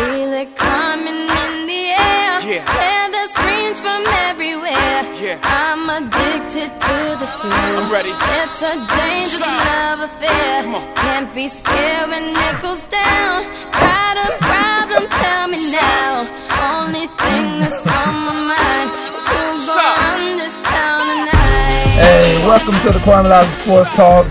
[0.00, 2.32] Feel it coming in the air.
[2.40, 2.64] Yeah.
[2.64, 4.00] Hear the screams from
[4.32, 5.04] everywhere.
[5.20, 5.36] Yeah.
[5.44, 7.52] I'm addicted to the thrill.
[7.52, 8.08] I'm ready.
[8.08, 9.60] It's a dangerous Shine.
[9.68, 10.64] love affair.
[11.04, 13.44] Can't be scared when it goes down.
[13.76, 15.04] Got a problem?
[15.20, 16.24] Tell me now.
[16.80, 18.88] Only thing that's on my mind
[19.20, 22.00] is who's gonna run this town tonight.
[22.00, 24.24] Hey, welcome to the Kwamie Lassiter Sports Talk.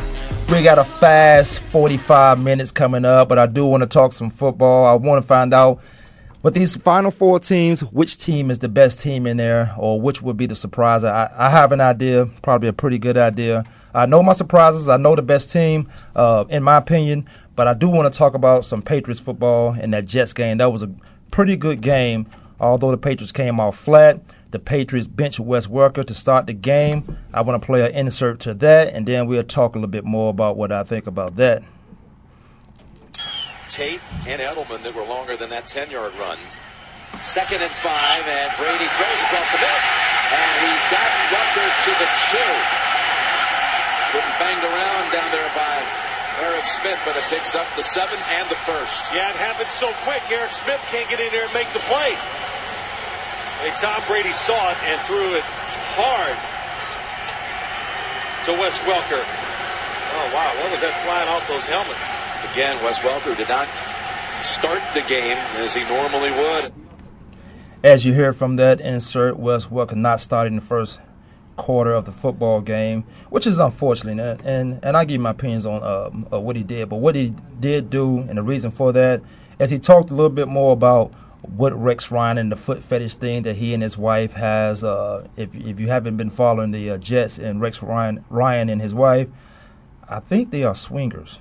[0.52, 4.32] We got a fast 45 minutes coming up, but I do want to talk some
[4.32, 4.84] football.
[4.84, 5.80] I want to find out
[6.42, 10.24] with these final four teams, which team is the best team in there, or which
[10.24, 11.04] would be the surprise.
[11.04, 13.64] I, I have an idea, probably a pretty good idea.
[13.94, 14.90] I know my surprises.
[14.90, 18.34] I know the best team, uh, in my opinion, but I do want to talk
[18.34, 20.58] about some Patriots football and that Jets game.
[20.58, 20.90] That was a
[21.30, 22.26] pretty good game,
[22.60, 24.20] although the Patriots came off flat.
[24.52, 27.18] The Patriots bench Wes Welker to start the game.
[27.34, 30.06] I want to play an insert to that, and then we'll talk a little bit
[30.06, 31.62] more about what I think about that.
[33.70, 36.38] Tate and Edelman that were longer than that 10 yard run.
[37.22, 39.86] Second and five, and Brady throws across the middle,
[40.34, 42.54] and he's got Rucker to the two.
[44.18, 45.74] Getting banged around down there by
[46.42, 49.06] Eric Smith, but it picks up the seven and the first.
[49.14, 50.26] Yeah, it happened so quick.
[50.34, 52.18] Eric Smith can't get in there and make the play.
[53.60, 56.38] Hey, Tom Brady saw it and threw it hard
[58.46, 59.20] to Wes Welker.
[59.20, 60.64] Oh, wow.
[60.64, 62.10] What was that flying off those helmets?
[62.54, 63.68] Again, Wes Welker did not
[64.42, 66.72] start the game as he normally would.
[67.84, 71.02] As you hear from that insert, Wes Welker not starting the first
[71.58, 74.18] quarter of the football game, which is unfortunate.
[74.20, 77.16] And and, and I give my opinions on um, uh, what he did, but what
[77.16, 79.22] he did do and the reason for that,
[79.60, 81.12] as he talked a little bit more about
[81.42, 84.84] what Rex Ryan and the foot fetish thing that he and his wife has.
[84.84, 88.82] Uh, if if you haven't been following the uh, Jets and Rex Ryan Ryan and
[88.82, 89.30] his wife,
[90.08, 91.40] I think they are swingers.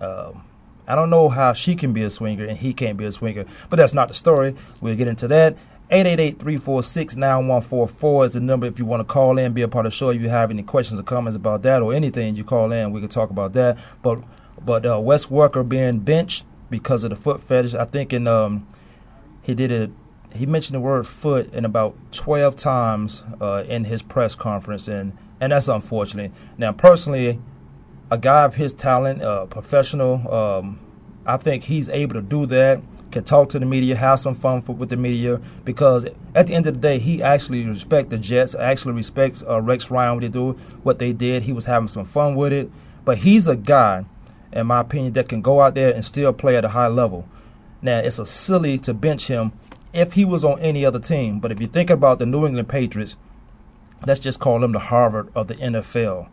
[0.00, 0.42] Um,
[0.86, 3.44] I don't know how she can be a swinger and he can't be a swinger,
[3.70, 4.56] but that's not the story.
[4.80, 5.56] We'll get into that.
[5.90, 9.96] 888-346-9144 is the number if you want to call in, be a part of the
[9.96, 10.10] show.
[10.10, 12.90] If you have any questions or comments about that or anything, you call in.
[12.90, 13.78] We can talk about that.
[14.02, 14.20] But
[14.64, 18.66] but uh, Wes Welker being benched because of the foot fetish, I think in um,
[19.44, 19.90] he did it.
[20.34, 25.16] He mentioned the word foot in about 12 times uh, in his press conference, and
[25.40, 26.32] and that's unfortunate.
[26.56, 27.38] Now, personally,
[28.10, 30.78] a guy of his talent, uh, professional, um,
[31.26, 32.80] I think he's able to do that.
[33.10, 36.54] Can talk to the media, have some fun for, with the media, because at the
[36.54, 38.54] end of the day, he actually respects the Jets.
[38.54, 40.52] Actually respects uh, Rex Ryan what they do,
[40.82, 41.42] what they did.
[41.44, 42.70] He was having some fun with it,
[43.04, 44.04] but he's a guy,
[44.52, 47.28] in my opinion, that can go out there and still play at a high level.
[47.84, 49.52] Now, it's a silly to bench him
[49.92, 52.68] if he was on any other team, but if you think about the New England
[52.68, 53.14] Patriots,
[54.06, 56.28] let's just call them the Harvard of the NFL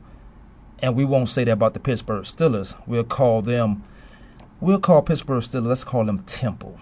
[0.82, 2.74] and we won't say that about the Pittsburgh Steelers.
[2.88, 3.84] We'll call them,
[4.62, 6.80] we'll call Pittsburgh Steelers, let's call them Temple.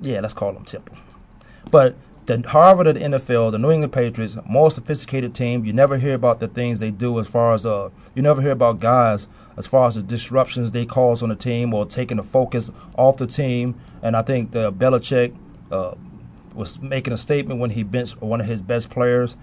[0.00, 0.96] Yeah, let's call them Temple.
[1.70, 1.94] But
[2.26, 5.64] the Harvard of the NFL, the New England Patriots, more sophisticated team.
[5.64, 8.52] You never hear about the things they do as far as, uh, you never hear
[8.52, 12.22] about guys as far as the disruptions they cause on the team or taking the
[12.22, 13.78] focus off the team.
[14.02, 15.36] And I think the Belichick
[15.70, 15.94] uh,
[16.54, 19.36] was making a statement when he benched one of his best players.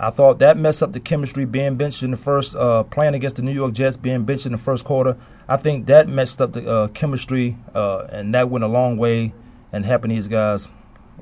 [0.00, 3.36] I thought that messed up the chemistry being benched in the first uh, playing against
[3.36, 5.16] the New York Jets, being benched in the first quarter.
[5.48, 9.32] I think that messed up the uh, chemistry, uh, and that went a long way
[9.72, 10.70] in helping these guys,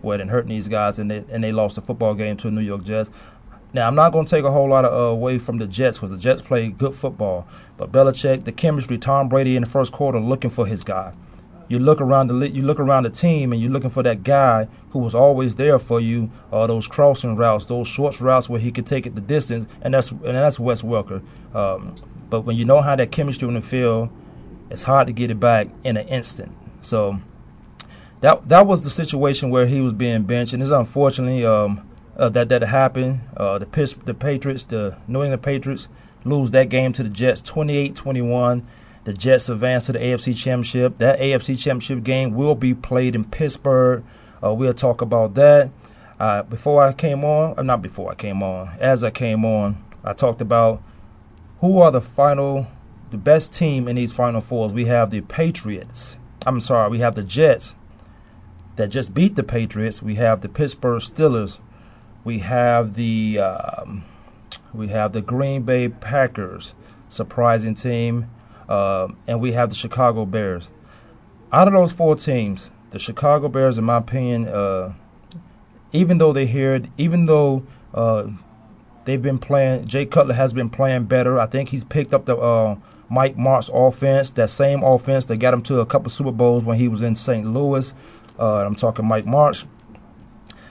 [0.02, 2.50] well, and hurting these guys, and they and they lost the football game to the
[2.50, 3.10] New York Jets.
[3.72, 5.98] Now I'm not going to take a whole lot of, uh, away from the Jets
[5.98, 7.46] because the Jets play good football,
[7.76, 11.12] but Belichick, the chemistry, Tom Brady in the first quarter looking for his guy.
[11.68, 14.68] You look around the you look around the team and you're looking for that guy
[14.90, 16.30] who was always there for you.
[16.52, 19.92] Uh, those crossing routes, those short routes where he could take it the distance, and
[19.92, 21.22] that's and that's Wes Welker.
[21.54, 21.96] Um,
[22.30, 24.10] but when you know how that chemistry in the field,
[24.70, 26.52] it's hard to get it back in an instant.
[26.82, 27.20] So
[28.26, 32.28] that that was the situation where he was being benched, and it's unfortunately um, uh,
[32.30, 33.20] that that happened.
[33.36, 35.86] Uh, the Pitts, the Patriots, the New England Patriots,
[36.24, 38.64] lose that game to the Jets, 28-21.
[39.04, 40.98] The Jets advance to the AFC Championship.
[40.98, 44.02] That AFC Championship game will be played in Pittsburgh
[44.42, 45.70] Uh, we'll talk about that.
[46.18, 49.84] Uh, before I came on, uh, not before I came on, as I came on,
[50.02, 50.82] I talked about
[51.60, 52.66] who are the final,
[53.12, 54.72] the best team in these Final Fours.
[54.72, 56.18] We have the Patriots.
[56.44, 57.76] I'm sorry, we have the Jets
[58.76, 60.02] that just beat the Patriots.
[60.02, 61.58] We have the Pittsburgh Steelers.
[62.24, 64.04] We have the um,
[64.72, 66.74] we have the Green Bay Packers,
[67.08, 68.30] surprising team,
[68.68, 70.68] uh, and we have the Chicago Bears.
[71.52, 74.92] Out of those four teams, the Chicago Bears, in my opinion, uh,
[75.92, 77.64] even though they hear it, even though
[77.94, 78.28] uh,
[79.04, 81.38] they've been playing, Jay Cutler has been playing better.
[81.38, 82.76] I think he's picked up the uh,
[83.08, 86.78] Mike Martz offense, that same offense that got him to a couple Super Bowls when
[86.78, 87.46] he was in St.
[87.46, 87.94] Louis.
[88.38, 89.66] Uh, I'm talking Mike Martz.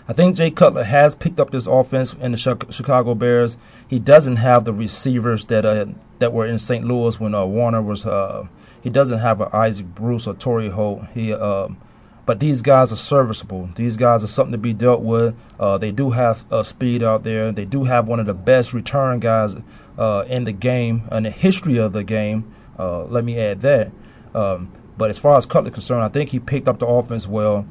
[0.07, 3.57] I think Jay Cutler has picked up this offense in the Chicago Bears.
[3.88, 5.85] He doesn't have the receivers that uh,
[6.19, 6.85] that were in St.
[6.85, 8.06] Louis when uh, Warner was.
[8.06, 8.47] Uh,
[8.81, 11.07] he doesn't have an Isaac Bruce or Torry Holt.
[11.15, 11.77] He um,
[12.25, 13.69] but these guys are serviceable.
[13.75, 15.35] These guys are something to be dealt with.
[15.59, 17.51] Uh, they do have uh, speed out there.
[17.51, 19.56] They do have one of the best return guys
[19.97, 22.51] uh, in the game, in the history of the game.
[22.79, 23.91] Uh, let me add that.
[24.33, 27.65] Um, but as far as Cutler concerned, I think he picked up the offense well.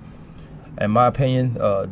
[0.81, 1.87] In my opinion, uh,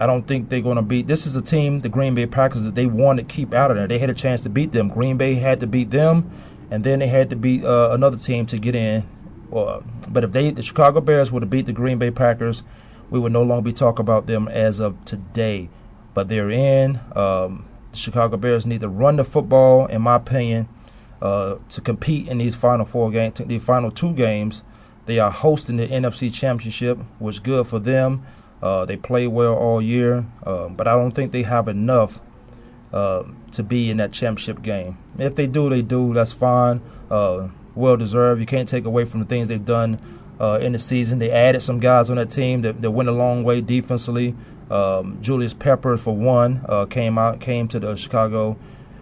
[0.00, 1.06] I don't think they're going to beat.
[1.06, 3.76] This is a team, the Green Bay Packers, that they want to keep out of
[3.76, 3.86] there.
[3.86, 4.88] They had a chance to beat them.
[4.88, 6.30] Green Bay had to beat them,
[6.70, 9.06] and then they had to beat uh, another team to get in
[9.52, 12.62] uh, but if they, the Chicago Bears, would have beat the Green Bay Packers,
[13.10, 15.68] we would no longer be talking about them as of today.
[16.14, 17.00] But they're in.
[17.14, 20.68] Um, the Chicago Bears need to run the football, in my opinion,
[21.20, 24.62] uh, to compete in these final four games, the final two games.
[25.06, 28.24] They are hosting the NFC Championship, which is good for them.
[28.62, 32.20] Uh, they play well all year, uh, but I don't think they have enough
[32.92, 34.98] uh, to be in that championship game.
[35.18, 36.14] If they do, they do.
[36.14, 36.80] That's fine.
[37.10, 38.40] Uh, well deserved.
[38.40, 39.98] You can't take away from the things they've done
[40.40, 41.18] uh, in the season.
[41.18, 44.36] They added some guys on that team that, that went a long way defensively.
[44.70, 48.56] Um, Julius Peppers, for one, uh, came out came to the Chicago,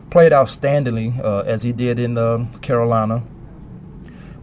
[0.09, 3.23] played outstandingly as he did in the Carolina.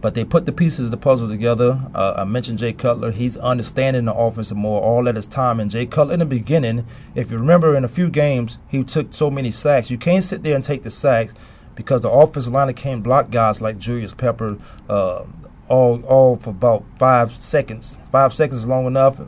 [0.00, 1.80] But they put the pieces of the puzzle together.
[1.94, 3.10] Uh, I mentioned Jay Cutler.
[3.10, 5.58] He's understanding the offense more all at his time.
[5.58, 9.12] And Jay Cutler, in the beginning, if you remember in a few games, he took
[9.12, 9.90] so many sacks.
[9.90, 11.34] You can't sit there and take the sacks
[11.74, 14.56] because the offensive line can't block guys like Julius Pepper
[14.88, 15.24] uh,
[15.68, 17.96] all all for about five seconds.
[18.10, 19.20] Five seconds is long enough.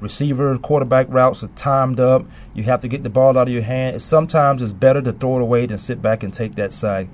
[0.00, 2.24] Receiver, quarterback routes are timed up.
[2.54, 4.00] You have to get the ball out of your hand.
[4.00, 7.08] Sometimes it's better to throw it away than sit back and take that sack.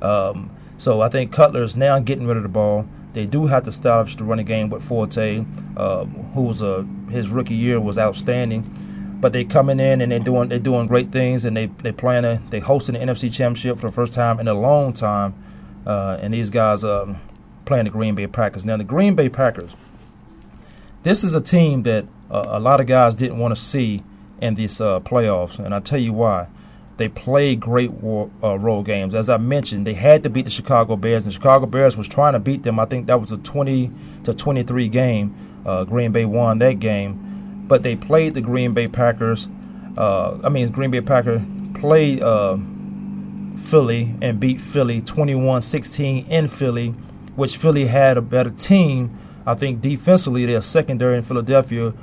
[0.00, 2.86] Um, so I think Cutler is now getting rid of the ball.
[3.12, 5.44] They do have to establish the running game with Forte,
[5.76, 8.64] uh, who was a his rookie year was outstanding
[9.20, 12.22] but they're coming in and they're doing they're doing great things and they they plan
[12.22, 15.34] to they hosting the NFC Championship for the first time in a long time,
[15.86, 17.20] uh, and these guys um,
[17.66, 18.64] playing the Green Bay Packers.
[18.64, 19.76] Now the Green Bay Packers,
[21.02, 24.02] this is a team that uh, a lot of guys didn't want to see
[24.40, 26.46] in these uh, playoffs, and I tell you why.
[27.00, 29.14] They played great war, uh, role games.
[29.14, 32.34] As I mentioned, they had to beat the Chicago Bears, and Chicago Bears was trying
[32.34, 32.78] to beat them.
[32.78, 33.90] I think that was a 20
[34.24, 35.34] to 23 game.
[35.66, 37.26] Uh, Green Bay won that game
[37.70, 39.46] but they played the Green Bay Packers.
[39.96, 41.40] Uh, I mean, Green Bay Packers
[41.74, 42.56] played uh,
[43.62, 46.88] Philly and beat Philly 21-16 in Philly,
[47.36, 49.16] which Philly had a better team.
[49.46, 51.94] I think defensively, their secondary in Philadelphia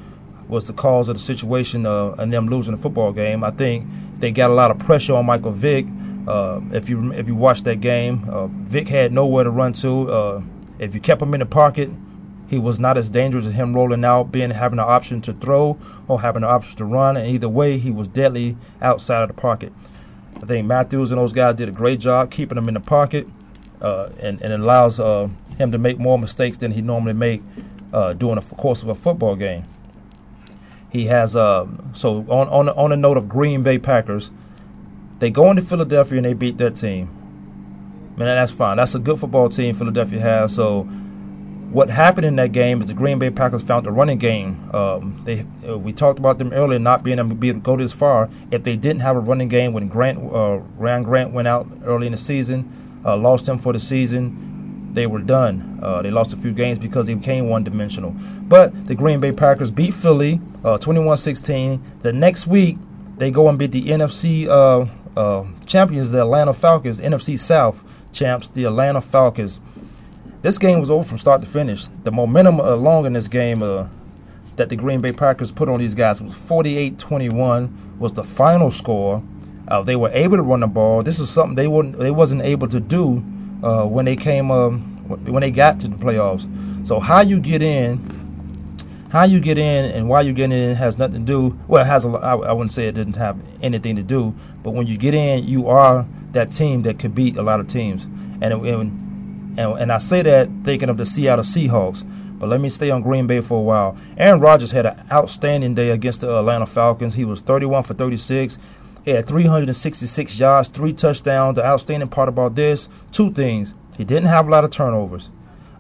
[0.48, 3.44] was the cause of the situation uh, and them losing the football game.
[3.44, 3.86] I think
[4.20, 5.86] they got a lot of pressure on Michael Vick.
[6.28, 10.12] Uh, if you if you watch that game, uh, Vick had nowhere to run to.
[10.12, 10.42] Uh,
[10.80, 11.90] if you kept him in the pocket,
[12.48, 15.78] he was not as dangerous as him rolling out, being having an option to throw
[16.08, 17.18] or having an option to run.
[17.18, 19.74] And either way, he was deadly outside of the pocket.
[20.42, 23.28] I think Matthews and those guys did a great job keeping him in the pocket,
[23.82, 25.28] uh, and, and it allows uh,
[25.58, 27.42] him to make more mistakes than he normally make
[27.92, 29.66] uh, during the course of a football game.
[30.90, 34.32] He has um, so on on on the note of Green Bay Packers,
[35.20, 37.14] they go into Philadelphia and they beat that team.
[38.18, 38.78] Man, that's fine.
[38.78, 40.56] That's a good football team Philadelphia has.
[40.56, 40.88] So
[41.72, 44.70] what happened in that game is the Green Bay Packers found the running game.
[44.74, 47.92] Um, they uh, we talked about them earlier not being able to be, go this
[47.92, 48.30] far.
[48.52, 52.08] If they didn't have a running game when Grant uh, Ryan Grant went out early
[52.08, 54.57] in the season, uh, lost him for the season,
[54.94, 55.80] they were done.
[55.82, 58.12] Uh, they lost a few games because they became one dimensional.
[58.12, 61.78] But the Green Bay Packers beat Philly 21-16.
[61.78, 62.78] Uh, the next week
[63.18, 68.64] they go and beat the NFC uh, champions, the Atlanta Falcons, NFC South champs, the
[68.66, 69.60] Atlanta Falcons
[70.42, 71.88] this game was over from start to finish.
[72.04, 73.88] The momentum along in this game uh,
[74.56, 79.24] that the Green Bay Packers put on these guys was 48-21 was the final score.
[79.68, 81.04] Uh, they were able to run the ball.
[81.04, 83.24] This was something they wouldn't they wasn't able to do
[83.64, 84.82] uh, when they came um,
[85.26, 86.46] when they got to the playoffs.
[86.88, 88.00] So how you get in,
[89.10, 91.58] How you get in and why you get in has nothing to do.
[91.68, 92.10] Well, it has a.
[92.10, 95.48] I, I wouldn't say it didn't have anything to do, but when you get in,
[95.48, 98.04] you are that team that could beat a lot of teams.
[98.42, 102.04] And and and, and I say that thinking of the Seattle Seahawks.
[102.38, 103.98] But let me stay on Green Bay for a while.
[104.18, 107.16] Aaron Rodgers had an outstanding day against the Atlanta Falcons.
[107.16, 108.60] He was 31 for 36.
[109.08, 111.56] He had 366 yards, three touchdowns.
[111.56, 113.74] The outstanding part about this, two things.
[113.98, 115.32] He didn't have a lot of turnovers.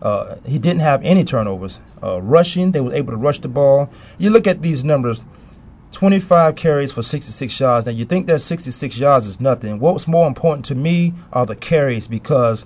[0.01, 1.81] Uh, he didn't have any turnovers.
[2.01, 3.89] Uh, rushing, they were able to rush the ball.
[4.17, 5.23] You look at these numbers
[5.91, 7.85] 25 carries for 66 yards.
[7.85, 9.79] Now, you think that 66 yards is nothing.
[9.79, 12.65] What's more important to me are the carries because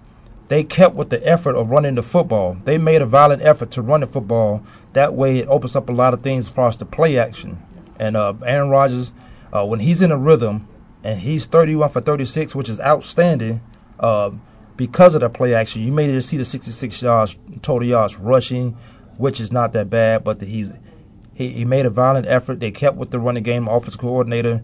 [0.49, 2.57] they kept with the effort of running the football.
[2.65, 4.63] They made a violent effort to run the football.
[4.93, 7.57] That way, it opens up a lot of things as far as the play action.
[7.97, 9.11] And uh, Aaron Rodgers,
[9.53, 10.67] uh, when he's in a rhythm
[11.03, 13.61] and he's 31 for 36, which is outstanding,
[13.99, 14.31] uh,
[14.77, 18.71] because of the play action, you may just see the 66 yards total yards rushing,
[19.17, 20.23] which is not that bad.
[20.23, 20.71] But the, he's
[21.33, 22.59] he, he made a violent effort.
[22.59, 23.67] They kept with the running game.
[23.67, 24.61] Offensive coordinator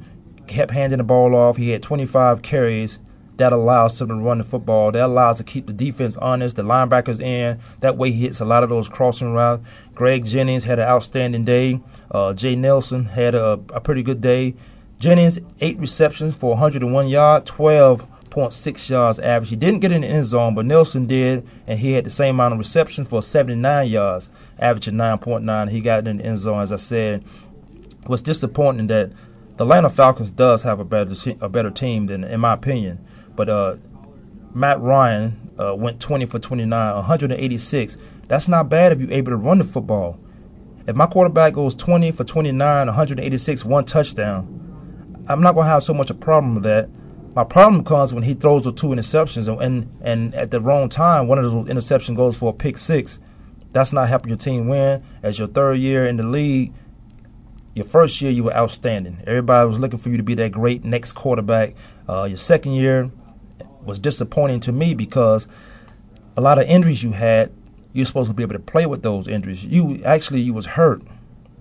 [0.48, 1.58] kept handing the ball off.
[1.58, 3.00] He had 25 carries.
[3.38, 4.92] That allows him to run the football.
[4.92, 6.56] That allows to keep the defense honest.
[6.56, 7.60] The linebackers in.
[7.82, 9.64] That way he hits a lot of those crossing routes.
[9.94, 11.80] Greg Jennings had an outstanding day.
[12.10, 14.56] Uh, Jay Nelson had a, a pretty good day.
[15.00, 19.50] Jennings eight receptions for 101 yards, 12.6 yards average.
[19.50, 22.36] He didn't get in the end zone, but Nelson did, and he had the same
[22.36, 25.70] amount of receptions for 79 yards, averaging 9.9.
[25.70, 27.24] He got in the end zone, as I said.
[28.06, 29.12] What's disappointing that
[29.58, 33.04] the Atlanta Falcons does have a better a better team than, in my opinion.
[33.36, 33.76] But uh,
[34.54, 37.98] Matt Ryan uh, went 20 for 29, 186.
[38.28, 40.20] That's not bad if you're able to run the football.
[40.88, 44.67] If my quarterback goes 20 for 29, 186, one touchdown,
[45.28, 46.90] I'm not going to have so much a problem with that
[47.38, 50.90] my problem comes when he throws the two interceptions and, and, and at the wrong
[50.90, 53.20] time, one of those interceptions goes for a pick six.
[53.74, 55.04] That's not helping your team win.
[55.22, 56.74] As your third year in the league,
[57.76, 59.20] your first year you were outstanding.
[59.28, 61.76] Everybody was looking for you to be that great next quarterback.
[62.10, 63.12] Uh, your second year
[63.84, 65.48] was disappointing to me because
[66.38, 67.52] a lot of injuries you had,
[67.94, 69.64] you're supposed to be able to play with those injuries.
[69.64, 71.04] You actually you was hurt.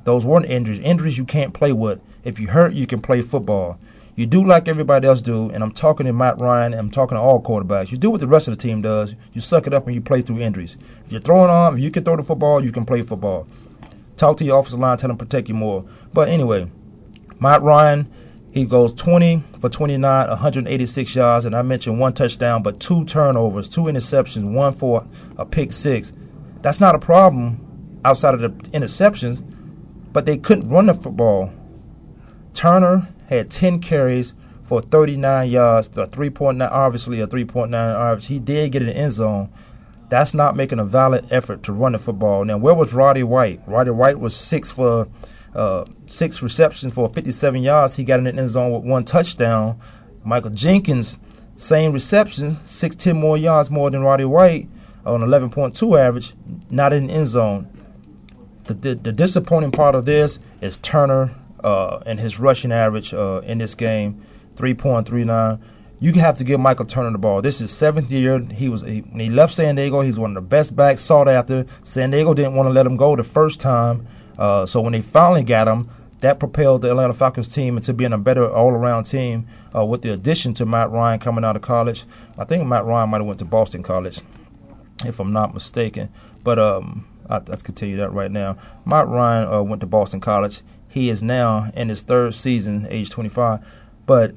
[0.04, 0.80] Those weren't injuries.
[0.80, 2.00] Injuries you can't play with.
[2.26, 3.78] If you hurt, you can play football.
[4.16, 7.22] You do like everybody else do, and I'm talking to Matt Ryan, I'm talking to
[7.22, 7.92] all quarterbacks.
[7.92, 9.14] You do what the rest of the team does.
[9.32, 10.76] You suck it up and you play through injuries.
[11.04, 13.46] If you're throwing on, if you can throw the football, you can play football.
[14.16, 15.84] Talk to your offensive line, tell them protect you more.
[16.12, 16.68] But anyway,
[17.38, 18.12] Matt Ryan,
[18.50, 23.68] he goes 20 for 29, 186 yards, and I mentioned one touchdown, but two turnovers,
[23.68, 25.06] two interceptions, one for
[25.38, 26.12] a pick six.
[26.60, 29.44] That's not a problem outside of the interceptions,
[30.12, 31.52] but they couldn't run the football.
[32.56, 34.32] Turner had 10 carries
[34.64, 38.26] for 39 yards, a 3.9, obviously a 3.9 average.
[38.26, 39.52] He did get an end zone.
[40.08, 42.44] That's not making a valid effort to run the football.
[42.44, 43.60] Now, where was Roddy White?
[43.66, 45.08] Roddy White was six for
[45.54, 47.96] uh, six receptions for 57 yards.
[47.96, 49.78] He got in the end zone with one touchdown.
[50.24, 51.18] Michael Jenkins,
[51.56, 54.68] same reception, six, 10 more yards more than Roddy White
[55.04, 56.32] on 11.2 average,
[56.70, 57.68] not in the end zone.
[58.64, 63.40] The, the, the disappointing part of this is Turner uh, and his rushing average uh,
[63.44, 64.22] in this game,
[64.56, 65.60] 3.39.
[65.98, 67.40] You have to give Michael Turner the ball.
[67.40, 68.38] This is seventh year.
[68.38, 70.02] He was he, when he left San Diego.
[70.02, 71.64] He's one of the best backs sought after.
[71.82, 74.06] San Diego didn't want to let him go the first time,
[74.38, 75.88] uh, so when they finally got him,
[76.20, 80.12] that propelled the Atlanta Falcons team into being a better all-around team uh, with the
[80.12, 82.04] addition to Matt Ryan coming out of college.
[82.38, 84.20] I think Matt Ryan might have went to Boston College,
[85.04, 86.08] if I'm not mistaken.
[86.42, 88.56] But um, I, I tell you that right now.
[88.84, 90.62] Matt Ryan uh, went to Boston College.
[90.88, 93.64] He is now in his third season, age 25.
[94.06, 94.34] But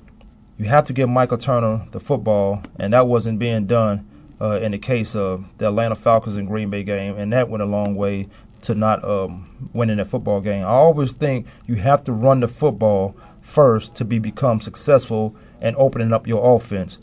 [0.57, 4.05] you have to give Michael Turner the football, and that wasn't being done
[4.41, 7.63] uh, in the case of the Atlanta Falcons and Green Bay game, and that went
[7.63, 8.27] a long way
[8.63, 10.63] to not um, winning that football game.
[10.63, 15.75] I always think you have to run the football first to be become successful and
[15.77, 16.97] opening up your offense.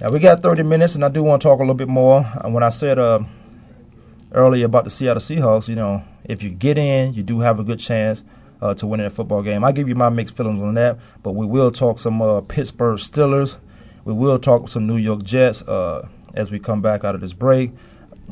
[0.00, 2.22] Now we got 30 minutes, and I do want to talk a little bit more.
[2.44, 3.20] When I said uh,
[4.30, 7.64] earlier about the Seattle Seahawks, you know, if you get in, you do have a
[7.64, 8.22] good chance
[8.60, 9.64] uh, to winning a football game.
[9.64, 12.98] I give you my mixed feelings on that, but we will talk some uh, Pittsburgh
[12.98, 13.56] Steelers.
[14.04, 17.32] We will talk some New York Jets uh, as we come back out of this
[17.32, 17.72] break.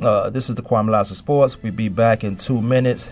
[0.00, 1.62] Uh, this is the Kwamie Lassiter Sports.
[1.62, 3.10] We'll be back in two minutes.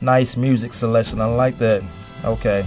[0.00, 1.20] Nice music selection.
[1.20, 1.82] I like that.
[2.24, 2.66] Okay.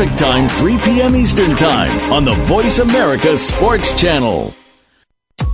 [0.00, 1.14] Time, 3 p.m.
[1.14, 4.54] Eastern Time on the Voice America Sports Channel.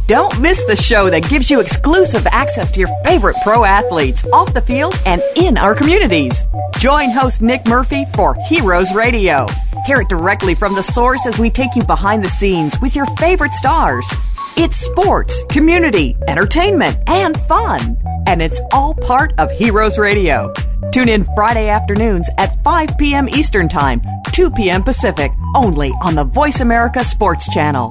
[0.07, 4.55] Don't miss the show that gives you exclusive access to your favorite pro athletes off
[4.55, 6.45] the field and in our communities.
[6.79, 9.49] Join host Nick Murphy for Heroes Radio.
[9.85, 13.07] Hear it directly from the source as we take you behind the scenes with your
[13.17, 14.09] favorite stars.
[14.57, 17.99] It's sports, community, entertainment, and fun.
[18.29, 20.53] And it's all part of Heroes Radio.
[20.93, 23.29] Tune in Friday afternoons at 5 p.m.
[23.29, 24.03] Eastern Time,
[24.33, 24.83] 2 p.m.
[24.83, 27.91] Pacific, only on the Voice America Sports Channel.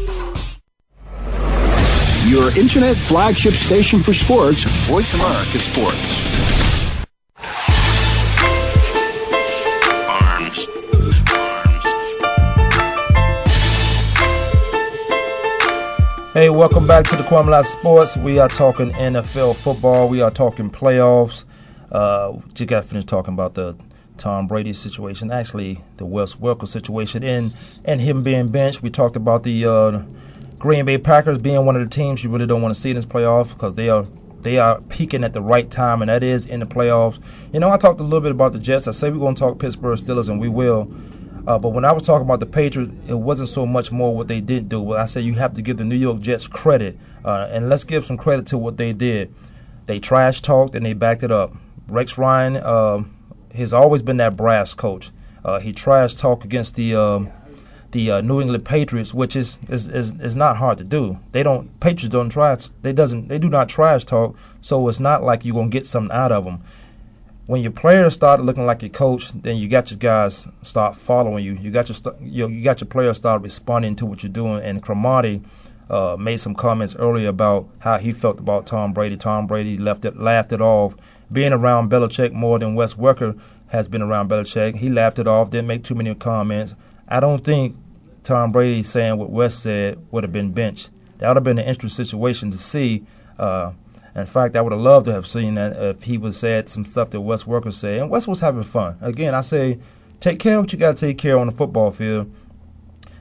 [2.31, 6.29] your internet flagship station for sports, Voice America Sports.
[16.33, 18.15] Hey, welcome back to the Kwamie Sports.
[18.15, 20.07] We are talking NFL football.
[20.07, 21.43] We are talking playoffs.
[21.91, 23.75] Uh, just got finished talking about the
[24.15, 28.81] Tom Brady situation, actually the Wes Welker situation, and and him being benched.
[28.81, 30.01] We talked about the uh,
[30.61, 32.95] Green Bay Packers being one of the teams you really don't want to see in
[32.95, 34.05] this playoffs because they are
[34.43, 37.19] they are peaking at the right time, and that is in the playoffs.
[37.51, 38.87] You know, I talked a little bit about the Jets.
[38.87, 40.93] I say we're going to talk Pittsburgh Steelers, and we will.
[41.47, 44.27] Uh, but when I was talking about the Patriots, it wasn't so much more what
[44.27, 44.83] they did do.
[44.85, 46.95] But I said you have to give the New York Jets credit,
[47.25, 49.33] uh, and let's give some credit to what they did.
[49.87, 51.55] They trash talked and they backed it up.
[51.87, 53.03] Rex Ryan uh,
[53.55, 55.09] has always been that brass coach.
[55.43, 57.31] Uh, he trash talked against the um,
[57.91, 61.19] the uh, New England Patriots, which is, is is is not hard to do.
[61.31, 65.23] They don't Patriots don't try they doesn't they do not trash talk, so it's not
[65.23, 66.61] like you're gonna get something out of them.
[67.47, 71.43] When your players start looking like your coach, then you got your guys start following
[71.43, 71.53] you.
[71.53, 74.63] You got your you, you got your players start responding to what you're doing.
[74.63, 75.41] And Cromartie
[75.89, 79.17] uh, made some comments earlier about how he felt about Tom Brady.
[79.17, 80.95] Tom Brady left it laughed it off.
[81.31, 85.49] Being around Belichick more than Wes Welker has been around Belichick, he laughed it off.
[85.49, 86.73] Didn't make too many comments.
[87.07, 87.75] I don't think
[88.23, 90.89] Tom Brady saying what Wes said would have been benched.
[91.17, 93.05] That would have been an interesting situation to see.
[93.37, 93.71] Uh,
[94.15, 96.85] in fact, I would have loved to have seen that if he would said some
[96.85, 98.01] stuff that Wes Welker said.
[98.01, 98.97] And Wes was having fun.
[99.01, 99.79] Again, I say,
[100.19, 102.31] take care of what you got to take care of on the football field.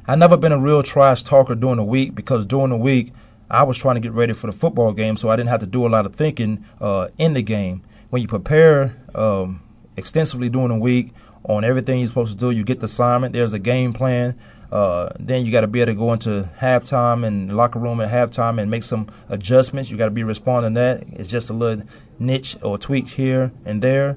[0.07, 3.13] I've never been a real trash talker during the week because during the week
[3.49, 5.67] I was trying to get ready for the football game, so I didn't have to
[5.67, 7.83] do a lot of thinking uh, in the game.
[8.11, 9.63] When you prepare um,
[9.97, 11.13] extensively during the week
[11.45, 13.33] on everything you're supposed to do, you get the assignment.
[13.33, 14.39] There's a game plan.
[14.71, 18.11] Uh, then you got to be able to go into halftime and locker room at
[18.11, 19.91] halftime and make some adjustments.
[19.91, 21.05] You got to be responding to that.
[21.13, 21.85] It's just a little
[22.19, 24.17] niche or tweak here and there.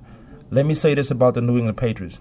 [0.51, 2.19] Let me say this about the New England Patriots.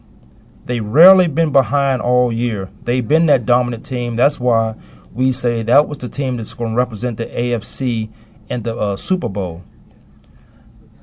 [0.65, 2.71] They rarely been behind all year.
[2.85, 4.17] They've been that dominant team.
[4.17, 4.77] That's why
[5.13, 8.09] we say that was the team that's going to represent the AFC
[8.49, 9.63] in the uh, Super Bowl.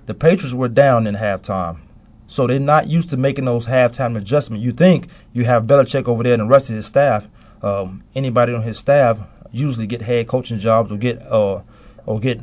[0.08, 1.78] The Patriots were down in halftime.
[2.30, 4.64] So they're not used to making those halftime adjustments.
[4.64, 7.28] You think you have Belichick over there and the rest of his staff.
[7.64, 9.20] Um, anybody on his staff
[9.52, 11.62] usually get head coaching jobs or get uh,
[12.06, 12.40] or get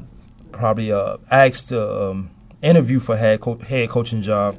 [0.51, 2.31] probably uh, asked to um,
[2.63, 4.59] interview for head co- head coaching job.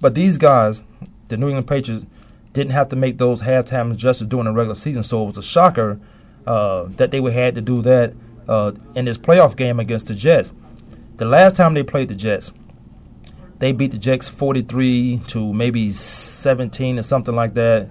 [0.00, 0.84] But these guys,
[1.26, 2.06] the New England Patriots,
[2.52, 5.02] didn't have to make those halftime adjustments during the regular season.
[5.02, 5.98] So it was a shocker
[6.46, 8.14] uh, that they would had to do that
[8.46, 10.52] uh, in this playoff game against the Jets.
[11.16, 12.52] The last time they played the Jets,
[13.58, 17.90] they beat the Jets 43 to maybe 17 or something like that.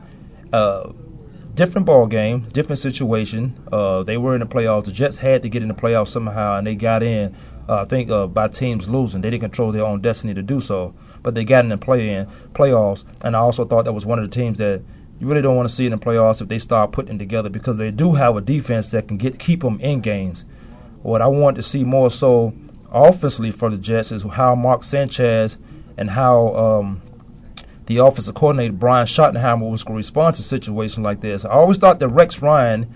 [0.54, 0.91] Uh,
[1.56, 3.58] different ball game, different situation.
[3.71, 4.86] Uh, they were in the playoffs.
[4.86, 7.36] The Jets had to get in the playoffs somehow, and they got in.
[7.67, 10.60] Uh, I think uh, by teams losing, they didn't control their own destiny to do
[10.60, 13.04] so, but they got in the play-in playoffs.
[13.23, 14.84] And I also thought that was one of the teams that
[15.19, 17.78] you really don't want to see in the playoffs if they start putting together because
[17.78, 20.45] they do have a defense that can get keep them in games.
[21.01, 22.54] What I want to see more so
[22.95, 25.58] offensively for the Jets is how Mark Sanchez
[25.97, 27.01] and how um,
[27.86, 31.45] the offensive coordinator Brian Schottenheimer was going to respond to situations like this.
[31.45, 32.91] I always thought that Rex Ryan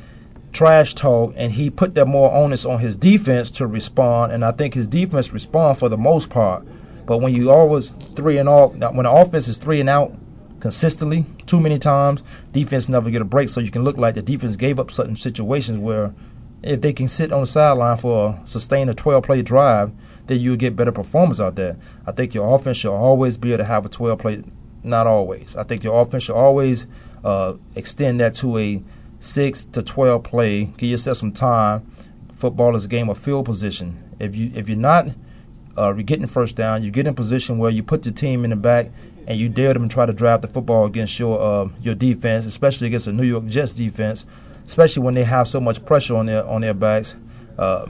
[0.52, 4.52] trash talk and he put that more onus on his defense to respond, and I
[4.52, 6.66] think his defense respond for the most part.
[7.06, 10.16] But when you always three and out, when the offense is three and out
[10.60, 13.50] consistently too many times, defense never get a break.
[13.50, 16.14] So you can look like the defense gave up certain situations where
[16.62, 19.92] if they can sit on the sideline for a sustain a 12 play drive,
[20.28, 21.78] then you'll get better performance out there.
[22.06, 24.44] I think your offense should always be able to have a 12 play
[24.84, 25.56] not always.
[25.56, 26.88] I think your offense should always
[27.24, 28.82] uh, extend that to a
[29.20, 30.66] six to twelve play.
[30.66, 31.92] Give yourself some time.
[32.36, 34.16] Football is a game of field position.
[34.20, 35.10] If you if you're not
[35.76, 38.56] uh, getting first down, you get in position where you put your team in the
[38.56, 38.92] back
[39.28, 42.46] and you dare them to try to drive the football against your uh, your defense,
[42.46, 44.26] especially against the New York Jets defense,
[44.70, 47.16] especially when they have so much pressure on their on their backs.
[47.58, 47.88] Uh,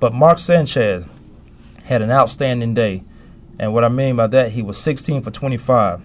[0.00, 1.04] but Mark Sanchez
[1.84, 3.04] had an outstanding day,
[3.58, 6.00] and what I mean by that, he was 16 for 25.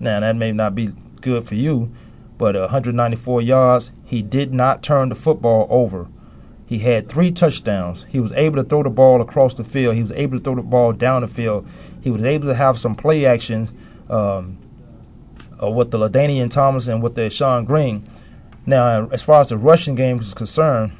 [0.00, 1.92] Now, that may not be good for you,
[2.38, 3.92] but 194 yards.
[4.04, 6.08] He did not turn the football over.
[6.64, 8.06] He had three touchdowns.
[8.08, 9.94] He was able to throw the ball across the field.
[9.94, 11.68] He was able to throw the ball down the field.
[12.00, 13.72] He was able to have some play actions
[14.08, 14.56] um,
[15.62, 18.08] uh, with the LaDainian Thomas and with the Shonn Greene.
[18.66, 20.92] Now, as far as the rushing game is concerned,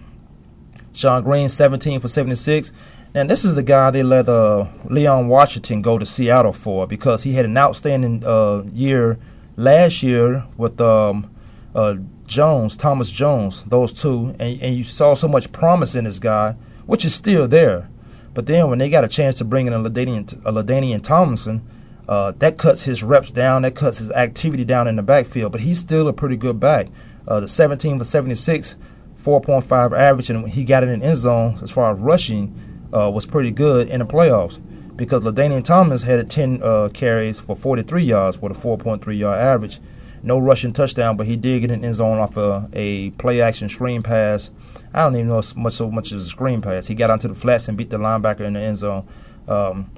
[0.92, 2.72] Shonn Greene 17 for 76.
[3.14, 7.22] And this is the guy they let uh, Leon Washington go to Seattle for because
[7.22, 9.18] he had an outstanding uh, year
[9.57, 11.31] last year with um,
[11.74, 16.18] uh, Jones, Thomas Jones, those two, and, and you saw so much promise in this
[16.18, 17.88] guy, which is still there.
[18.35, 21.66] But then when they got a chance to bring in a LaDainian, a Tomlinson,
[22.07, 25.52] uh, that cuts his reps down, that cuts his activity down in the backfield.
[25.52, 26.88] But he's still a pretty good back.
[27.26, 28.76] Uh, the 17 for 76,
[29.22, 32.54] 4.5 average, and he got it in end zone as far as rushing
[32.94, 34.60] uh, was pretty good in the playoffs
[34.96, 39.80] because LaDainian Thomas had 10 uh, carries for 43 yards with a 4.3 yard average.
[40.22, 43.68] No rushing touchdown, but he did get an end zone off a, a play action
[43.68, 44.50] screen pass.
[44.92, 46.86] I don't even know much so much as a screen pass.
[46.86, 49.06] He got onto the flats and beat the linebacker in the end zone.
[49.46, 49.90] Um,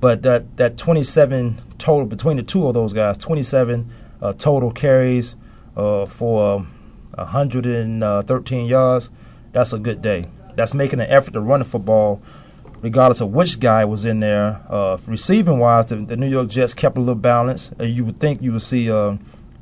[0.00, 5.36] but that, that 27 total between the two of those guys, 27 uh, total carries
[5.76, 6.66] uh, for
[7.14, 9.10] 113 uh, yards,
[9.52, 12.22] that's a good day that's making an effort to run the football,
[12.80, 14.64] regardless of which guy was in there.
[14.68, 17.70] Uh, receiving wise, the, the, New York Jets kept a little balance.
[17.78, 19.16] Uh, you would think you would see uh,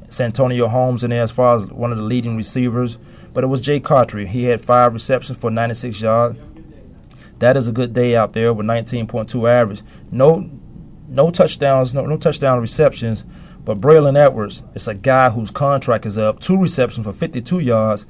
[0.09, 2.99] Santonio Holmes in there as far as one of the leading receivers,
[3.33, 4.27] but it was Jay Cotchery.
[4.27, 6.39] He had five receptions for 96 yards.
[7.39, 9.83] That is a good day out there with 19.2 average.
[10.11, 10.51] No,
[11.09, 13.25] no touchdowns, no, no touchdown receptions.
[13.65, 16.41] But Braylon Edwards is a guy whose contract is up.
[16.41, 18.07] Two receptions for 52 yards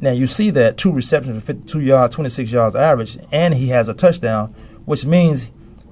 [0.00, 3.88] now you see that two receptions for 52 yards, 26 yards average, and he has
[3.88, 5.50] a touchdown, which means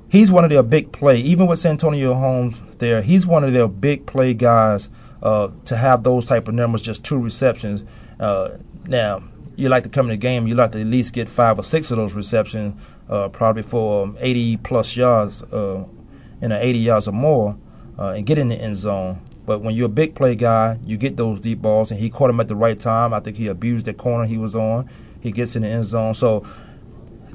[0.09, 1.21] he's one of their big play.
[1.21, 4.91] Even with Santonio Holmes there, he's one of their big play guys
[5.23, 7.83] uh, to have those type of numbers, just two receptions.
[8.21, 8.51] Uh,
[8.87, 9.23] now
[9.57, 11.63] you like to come in the game, you like to at least get five or
[11.63, 15.83] six of those receptions, uh, probably for um, 80 plus yards, uh,
[16.43, 17.57] you know, 80 yards or more,
[17.99, 19.21] uh, and get in the end zone.
[19.47, 22.31] But when you're a big play guy, you get those deep balls, and he caught
[22.31, 23.13] him at the right time.
[23.13, 24.89] I think he abused that corner he was on.
[25.21, 26.15] He gets in the end zone.
[26.15, 26.47] So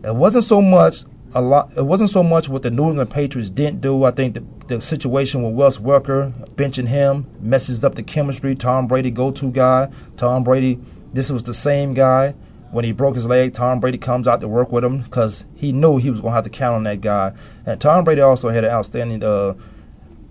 [0.04, 1.04] it wasn't so much
[1.36, 1.72] a lot.
[1.76, 4.04] It wasn't so much what the New England Patriots didn't do.
[4.06, 8.56] I think the, the situation with Wes Welker benching him messes up the chemistry.
[8.56, 9.90] Tom Brady go-to guy.
[10.18, 10.80] Tom Brady.
[11.12, 12.36] This was the same guy
[12.72, 13.54] when he broke his leg.
[13.54, 16.36] Tom Brady comes out to work with him because he knew he was going to
[16.36, 17.34] have to count on that guy.
[17.66, 19.24] And Tom Brady also had an outstanding.
[19.24, 19.54] Uh,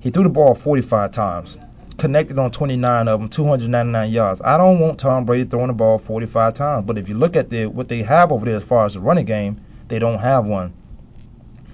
[0.01, 1.59] he threw the ball 45 times
[1.99, 4.41] connected on 29 of them, 299 yards.
[4.43, 7.51] I don't want Tom Brady throwing the ball 45 times, but if you look at
[7.51, 10.47] the, what they have over there as far as the running game, they don't have
[10.47, 10.73] one.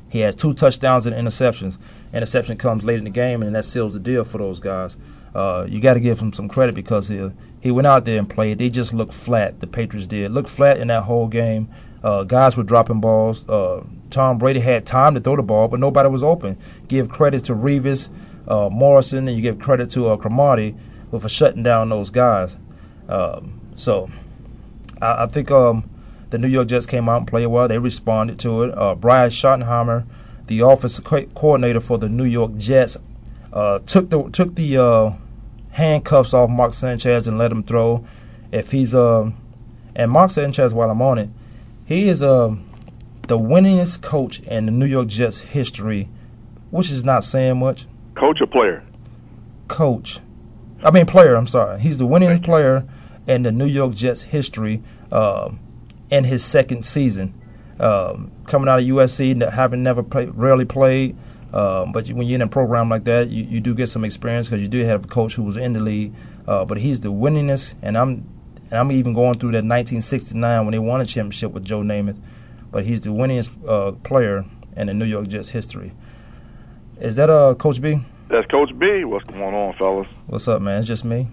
[0.09, 1.77] He has two touchdowns and interceptions.
[2.13, 4.97] Interception comes late in the game, and that seals the deal for those guys.
[5.35, 8.31] Uh, you got to give him some credit because he he went out there and
[8.31, 8.59] played.
[8.59, 9.59] They just looked flat.
[9.59, 11.69] The Patriots did look flat in that whole game.
[12.05, 13.49] Uh, guys were dropping balls.
[13.49, 16.59] Uh, Tom Brady had time to throw the ball, but nobody was open.
[16.87, 18.11] Give credit to Revis
[18.47, 20.77] uh, Morrison, and you give credit to uh, Cromartie
[21.11, 22.57] for shutting down those guys.
[23.09, 24.11] Um, so
[25.01, 25.89] I, I think um,
[26.31, 27.69] the New York Jets came out and played well.
[27.69, 28.77] They responded to it.
[28.77, 30.07] Uh, Brian Schottenheimer,
[30.47, 32.99] the offensive co- coordinator for the New York Jets,
[33.53, 35.13] uh, took the took the uh,
[35.71, 38.07] handcuffs off Mark Sanchez and let him throw.
[38.53, 39.31] If he's uh,
[39.97, 41.31] and Mark Sanchez, while I'm on it,
[41.87, 42.55] he is uh,
[43.29, 46.09] the winningest coach in the New York Jets history,
[46.71, 47.87] which is not saying much.
[48.15, 48.85] Coach or player?
[49.69, 50.21] Coach.
[50.83, 51.81] I mean, player, I'm sorry.
[51.81, 52.87] He's the winning player
[53.27, 55.51] in the New York Jets history uh,
[56.11, 57.35] in his second season.
[57.81, 61.17] Um, coming out of USC, having never played, rarely played,
[61.53, 64.49] Uh, but when you're in a program like that, you, you do get some experience
[64.49, 66.13] because you do have a coach who was in the league.
[66.49, 68.27] Uh, but he's the winningest, and I'm
[68.71, 72.21] and I'm even going through that 1969 when they won a championship with Joe Namath.
[72.71, 74.45] But he's the winningest uh, player
[74.77, 75.93] in the New York Jets history.
[77.01, 78.05] Is that uh, Coach B?
[78.29, 79.05] That's Coach B.
[79.05, 80.09] What's going on, fellas?
[80.27, 80.79] What's up, man?
[80.79, 81.29] It's just me.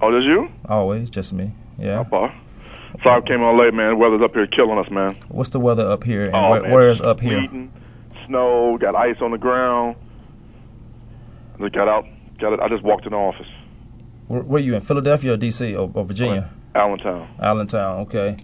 [0.00, 0.48] Oh, that's you?
[0.68, 1.52] Always, just me.
[1.78, 2.00] Yeah.
[2.00, 2.34] Okay.
[3.02, 3.90] Sorry I came on late, man.
[3.90, 5.16] The weather's up here killing us, man.
[5.28, 6.26] What's the weather up here?
[6.26, 6.70] And oh, where, man.
[6.70, 7.48] where is up here?
[8.26, 9.96] Snow, got ice on the ground.
[11.56, 12.06] I just got out.
[12.38, 12.60] Got it.
[12.60, 13.48] I just walked in the office.
[14.28, 15.74] Where, where you in Philadelphia or D.C.
[15.74, 16.50] or, or Virginia?
[16.74, 17.28] Allentown.
[17.40, 18.00] Allentown.
[18.00, 18.36] Okay.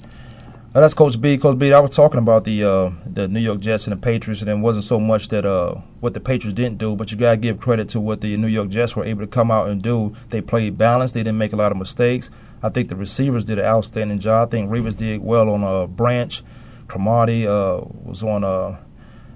[0.73, 1.37] Uh, that's Coach B.
[1.37, 1.73] Coach B.
[1.73, 4.55] I was talking about the uh, the New York Jets and the Patriots, and it
[4.55, 7.89] wasn't so much that uh, what the Patriots didn't do, but you gotta give credit
[7.89, 10.15] to what the New York Jets were able to come out and do.
[10.29, 11.15] They played balanced.
[11.15, 12.31] They didn't make a lot of mistakes.
[12.63, 14.47] I think the receivers did an outstanding job.
[14.47, 16.41] I think Revis did well on uh, Branch.
[16.87, 18.77] Cromartie uh, was on uh,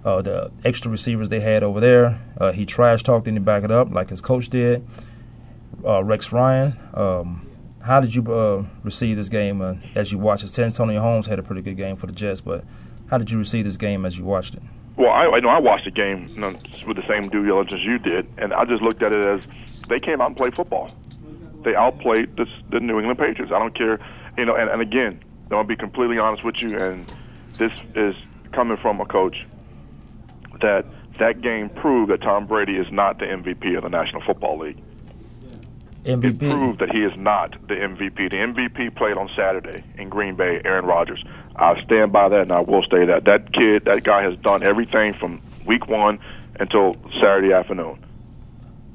[0.04, 2.20] the extra receivers they had over there.
[2.52, 4.86] He trash talked and he backed it up like his coach did.
[5.82, 6.76] Rex Ryan.
[6.92, 7.48] Um,
[7.84, 10.58] how did you uh, receive this game uh, as you watched it?
[10.58, 12.64] Antonio Holmes had a pretty good game for the Jets, but
[13.10, 14.62] how did you receive this game as you watched it?
[14.96, 17.82] Well, I, I know I watched the game you know, with the same due diligence
[17.82, 19.40] you did, and I just looked at it as
[19.88, 20.90] they came out and played football.
[21.62, 23.52] They outplayed this, the New England Patriots.
[23.52, 23.98] I don't care,
[24.38, 24.54] you know.
[24.54, 27.10] And, and again, I'm gonna be completely honest with you, and
[27.58, 28.14] this is
[28.52, 29.46] coming from a coach
[30.60, 30.86] that
[31.18, 34.78] that game proved that Tom Brady is not the MVP of the National Football League.
[36.04, 36.24] MVP.
[36.24, 38.16] It proved that he is not the MVP.
[38.16, 41.24] The MVP played on Saturday in Green Bay, Aaron Rodgers.
[41.56, 44.62] I stand by that, and I will say that that kid, that guy, has done
[44.62, 46.18] everything from week one
[46.60, 48.04] until Saturday afternoon,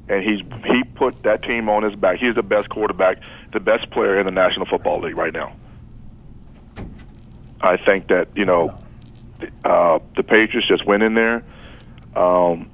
[0.08, 2.18] and he's he put that team on his back.
[2.18, 3.18] He's the best quarterback,
[3.52, 5.56] the best player in the National Football League right now.
[7.60, 8.78] I think that you know
[9.64, 11.42] uh, the Patriots just went in there.
[12.14, 12.69] Um,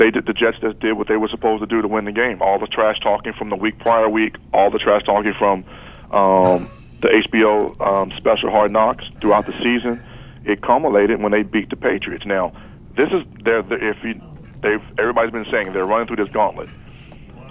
[0.00, 2.12] they did the Jets just did what they were supposed to do to win the
[2.12, 2.40] game.
[2.40, 5.62] All the trash talking from the week prior week, all the trash talking from
[6.10, 6.70] um,
[7.02, 10.02] the HBO um, special Hard Knocks throughout the season,
[10.46, 12.24] it culminated when they beat the Patriots.
[12.24, 12.52] Now,
[12.96, 14.18] this is they're, they're if you
[14.62, 16.70] they've everybody's been saying they're running through this gauntlet.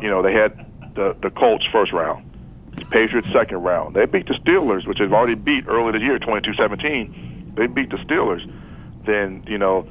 [0.01, 2.27] You know, they had the the Colts first round,
[2.77, 3.95] the Patriots second round.
[3.95, 7.55] They beat the Steelers, which they've already beat earlier this year, 22-17.
[7.55, 8.41] They beat the Steelers.
[9.05, 9.88] Then you know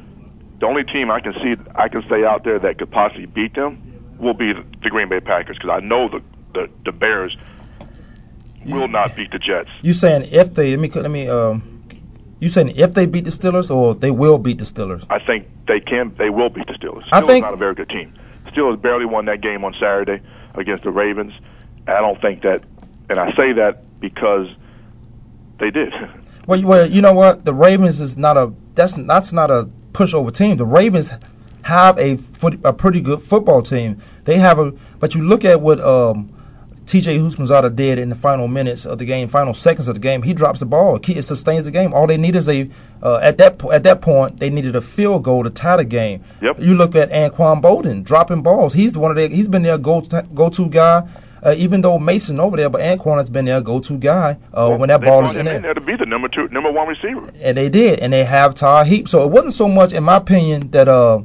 [0.61, 3.55] the only team I can see I can say out there that could possibly beat
[3.55, 6.23] them will be the, the Green Bay Packers because I know the,
[6.55, 7.37] the the Bears
[8.67, 9.71] will not beat the Jets.
[9.83, 11.85] You saying if they let me let me um,
[12.41, 15.05] you saying if they beat the Steelers or they will beat the Steelers?
[15.11, 16.15] I think they can.
[16.19, 17.05] They will beat the Steelers.
[17.05, 18.13] Steelers I think- not a very good team.
[18.49, 20.21] Steelers barely won that game on Saturday
[20.55, 21.33] against the Ravens.
[21.87, 22.65] I don't think that,
[23.11, 24.49] and I say that because
[25.61, 25.93] they did.
[26.49, 27.45] Well, you- well, you know what?
[27.45, 29.69] The Ravens is not a that's that's not a
[29.99, 30.57] pushover team.
[30.57, 31.11] The Ravens
[31.63, 34.01] have a foot, a pretty good football team.
[34.25, 36.33] They have a but you look at what um,
[36.87, 37.19] T.J.
[37.19, 40.23] Houshmandzadeh did in the final minutes of the game, final seconds of the game.
[40.23, 40.99] He drops the ball.
[41.07, 41.93] It sustains the game.
[41.93, 42.71] All they need is a
[43.03, 46.25] uh, at that at that point they needed a field goal to tie the game.
[46.43, 46.61] Yep.
[46.61, 48.75] You look at Anquan Boldin dropping balls.
[48.75, 51.09] He's one of the he's been their go go to guy.
[51.45, 54.89] Uh, even though Mason over there, but Anquan has been their go-to guy uh, when
[54.89, 55.75] that ball is in there.
[55.75, 57.31] to be the number two, number one receiver.
[57.41, 59.09] And they did, and they have Todd Heap.
[59.09, 61.21] So it wasn't so much, in my opinion, that uh,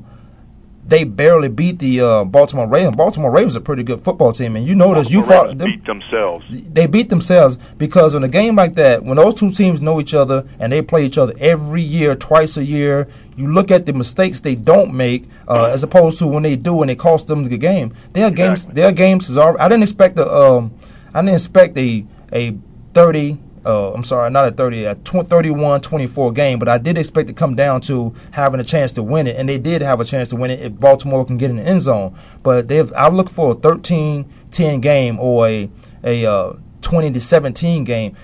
[0.86, 2.96] they barely beat the uh, Baltimore Ravens.
[2.96, 5.60] Baltimore Ravens are a pretty good football team, and you notice you Baltimore fought Ravens
[5.60, 5.72] them.
[5.72, 6.46] beat themselves.
[6.50, 10.14] They beat themselves because in a game like that, when those two teams know each
[10.14, 13.94] other and they play each other every year, twice a year, you look at the
[13.94, 17.46] mistakes they don't make uh, as opposed to when they do and it costs them
[17.46, 17.94] the game.
[18.12, 19.56] Their games, their games is all.
[19.60, 20.74] I didn't expect a, um,
[21.14, 22.58] I didn't expect a a
[22.94, 23.40] thirty.
[23.66, 27.34] Uh, I'm sorry, not a 30, a 31 24 game, but I did expect to
[27.34, 30.30] come down to having a chance to win it, and they did have a chance
[30.30, 32.14] to win it if Baltimore can get in the end zone.
[32.44, 35.70] But they've, I look for a 13 10 game or a,
[36.04, 38.16] a uh, 20 to 17 game.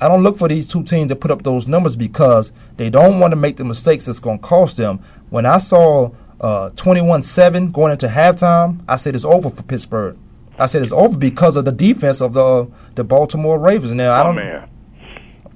[0.00, 3.18] I don't look for these two teams to put up those numbers because they don't
[3.20, 5.00] want to make the mistakes that's going to cost them.
[5.30, 10.16] When I saw uh, 21 7 going into halftime, I said it's over for Pittsburgh.
[10.56, 13.92] I said it's over because of the defense of the uh, the Baltimore Ravens.
[13.92, 14.36] Now I Oh don't.
[14.36, 14.68] man,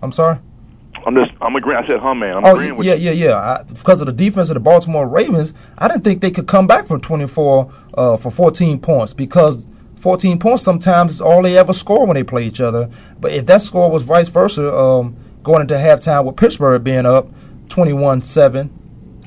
[0.03, 0.39] I'm sorry.
[1.07, 1.83] I'm just I'm agreeing.
[1.83, 2.37] I said, huh, man.
[2.37, 3.11] I'm oh agreeing with yeah, you.
[3.11, 3.37] yeah, yeah.
[3.37, 6.67] I, because of the defense of the Baltimore Ravens, I didn't think they could come
[6.67, 11.73] back from 24 uh, for 14 points because 14 points sometimes is all they ever
[11.73, 12.91] score when they play each other.
[13.21, 17.29] But if that score was vice versa, um, going into halftime with Pittsburgh being up
[17.69, 18.69] 21-7,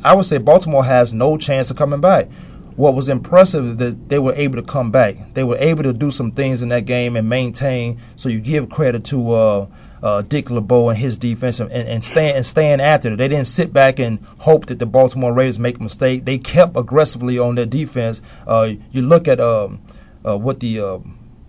[0.03, 2.27] I would say Baltimore has no chance of coming back.
[2.75, 5.33] What was impressive is that they were able to come back.
[5.33, 7.99] They were able to do some things in that game and maintain.
[8.17, 9.67] So you give credit to uh,
[10.05, 13.15] uh, Dick LeBeau and his defense and, and stand and after it.
[13.15, 16.25] They didn't sit back and hope that the Baltimore Ravens make a mistake.
[16.25, 18.21] They kept aggressively on their defense.
[18.45, 19.81] Uh, you look at um,
[20.23, 20.99] uh, what the uh,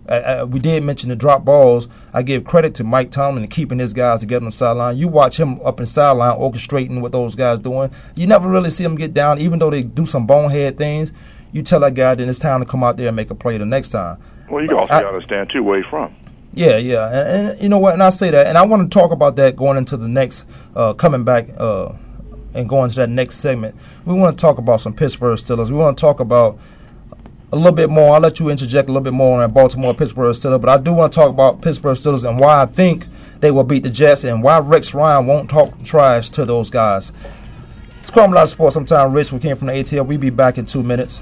[0.09, 1.87] I, I, we did mention the drop balls.
[2.13, 4.97] I give credit to Mike Tomlin and keeping his guys together on the sideline.
[4.97, 7.91] You watch him up in sideline orchestrating what those guys doing.
[8.15, 11.13] You never really see them get down, even though they do some bonehead things.
[11.51, 13.57] You tell that guy that it's time to come out there and make a play
[13.59, 14.17] the next time.
[14.49, 16.15] Well, you also got to understand too where he's from.
[16.57, 17.93] Yeah, yeah, and, and, you know what?
[17.93, 20.43] And I say that, and I want to talk about that going into the next,
[20.75, 21.93] uh, coming back uh,
[22.55, 23.75] and going to that next segment.
[24.05, 25.69] We want to talk about some Pittsburgh Steelers.
[25.69, 26.57] We want to talk about
[27.51, 28.15] a little bit more.
[28.15, 30.93] I'll let you interject a little bit more on Baltimore Pittsburgh Steelers, but I do
[30.93, 33.05] want to talk about Pittsburgh Steelers and why I think
[33.39, 37.11] they will beat the Jets and why Rex Ryan won't talk trash to those guys.
[38.01, 38.73] It's Lot Sports.
[38.73, 39.31] Sometime Rich.
[39.31, 40.07] We came from the ATL.
[40.07, 41.21] We'll be back in two minutes.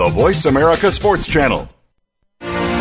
[0.00, 1.68] the Voice America Sports Channel.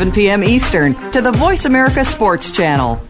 [0.00, 0.42] 7 p.m.
[0.42, 3.09] Eastern to the Voice America Sports Channel.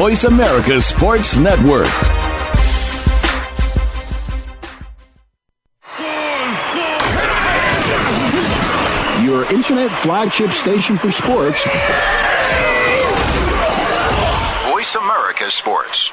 [0.01, 1.85] Voice America Sports Network.
[9.23, 11.63] Your internet flagship station for sports,
[14.71, 16.11] Voice America Sports.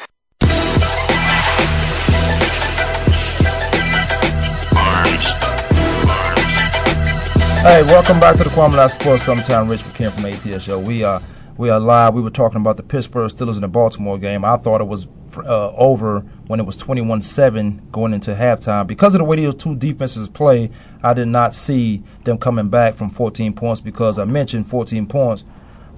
[7.63, 9.23] Hey, welcome back to the Kwamie Lassiter Sports.
[9.23, 10.79] Sometime Rich McKim from ATL Show.
[10.79, 11.23] We are
[11.59, 12.15] we are live.
[12.15, 14.45] We were talking about the Pittsburgh Steelers in the Baltimore game.
[14.45, 18.87] I thought it was uh, over when it was 21-7 going into halftime.
[18.87, 20.71] Because of the way those two defenses play,
[21.03, 25.45] I did not see them coming back from 14 points because I mentioned 14 points.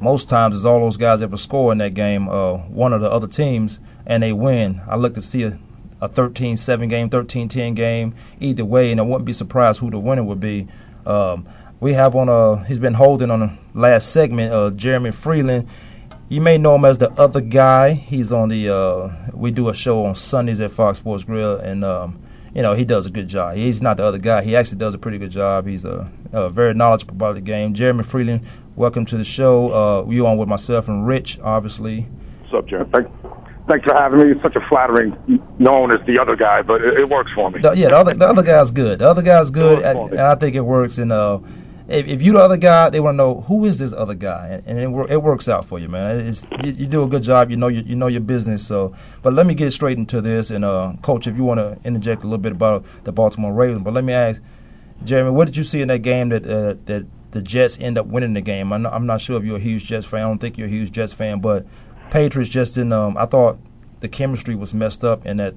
[0.01, 3.11] Most times is all those guys ever score in that game, uh, one of the
[3.11, 4.81] other teams, and they win.
[4.88, 5.59] I look to see a,
[6.01, 10.25] a 13-7 game, 13-10 game, either way, and I wouldn't be surprised who the winner
[10.25, 10.68] would be.
[11.05, 11.46] Um,
[11.81, 15.69] we have on a he's been holding on the last segment uh, Jeremy Freeland.
[16.29, 17.93] You may know him as the other guy.
[17.93, 21.85] He's on the uh, we do a show on Sundays at Fox Sports Grill, and
[21.85, 22.23] um,
[22.55, 23.57] you know he does a good job.
[23.57, 24.43] He's not the other guy.
[24.43, 25.66] He actually does a pretty good job.
[25.66, 27.75] He's a, uh very knowledgeable about the game.
[27.75, 28.43] Jeremy Freeland,
[28.77, 29.73] welcome to the show.
[29.73, 32.03] Uh, you on with myself and Rich, obviously.
[32.43, 32.90] What's up, Jeremy?
[32.93, 33.09] Thank,
[33.69, 34.33] thanks for having me.
[34.33, 35.16] It's such a flattering
[35.59, 37.61] known as the other guy, but it, it works for me.
[37.61, 39.01] The, yeah, the other the other guy's good.
[39.01, 40.99] The other guy's good, and, and I think it works.
[40.99, 41.40] And uh,
[41.90, 44.48] if, if you're the other guy, they want to know who is this other guy,
[44.48, 46.20] and, and it, it works out for you, man.
[46.20, 47.50] It's, you, you, do a good job.
[47.50, 48.64] You know you, you know your business.
[48.64, 51.79] So, but let me get straight into this, and uh, coach, if you want to
[51.85, 54.40] interject a little bit about the Baltimore Ravens, but let me ask,
[55.05, 58.07] Jeremy, what did you see in that game that uh, that the Jets end up
[58.07, 58.72] winning the game?
[58.72, 60.20] I'm not, I'm not sure if you're a huge Jets fan.
[60.20, 61.66] I don't think you're a huge Jets fan, but
[62.11, 62.93] Patriots just didn't.
[62.93, 63.59] Um, I thought
[63.99, 65.55] the chemistry was messed up in that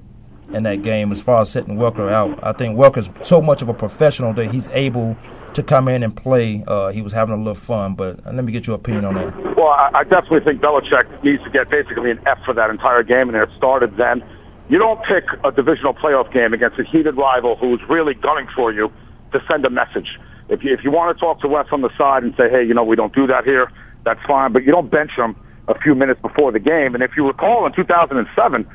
[0.52, 2.42] in that game as far as setting Welker out.
[2.42, 5.16] I think Welker's so much of a professional that he's able
[5.54, 6.62] to come in and play.
[6.66, 9.56] Uh, he was having a little fun, but let me get your opinion on that.
[9.56, 13.02] Well, I, I definitely think Belichick needs to get basically an F for that entire
[13.02, 14.22] game, and it started then.
[14.68, 18.72] You don't pick a divisional playoff game against a heated rival who's really gunning for
[18.72, 18.90] you
[19.32, 20.18] to send a message.
[20.48, 22.64] If you, if you want to talk to Wes on the side and say, hey,
[22.64, 23.70] you know, we don't do that here,
[24.04, 25.36] that's fine, but you don't bench him
[25.68, 26.94] a few minutes before the game.
[26.94, 28.66] And if you recall, in 2007,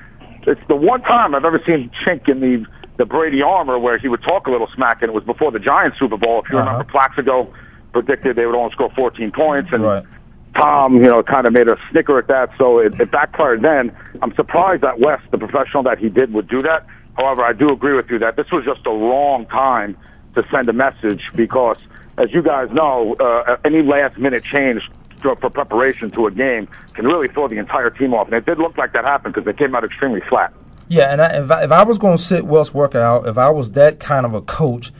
[0.47, 2.65] it's the one time I've ever seen chink in the
[2.99, 5.57] the Brady armor where he would talk a little smack, and it was before the
[5.59, 6.41] Giants Super Bowl.
[6.43, 6.67] If you Uh-huh.
[6.69, 7.47] remember, Plaxico
[7.93, 10.03] predicted they would only score 14 points, and Right.
[10.55, 13.93] Tom, you know, kind of made a snicker at that, so it, it backfired then.
[14.21, 16.85] I'm surprised that West, the professional that he did, would do that.
[17.17, 19.95] However, I do agree with you that this was just a wrong time
[20.35, 21.77] to send a message because,
[22.17, 24.89] as you guys know, uh, any last minute change
[25.21, 28.27] for for preparation to a game can really throw the entire team off.
[28.27, 30.51] And it did look like that happened because they came out extremely flat.
[30.89, 33.49] Yeah, and I, if I, if I was going to sit Wes out, if I
[33.51, 34.91] was that kind of a coach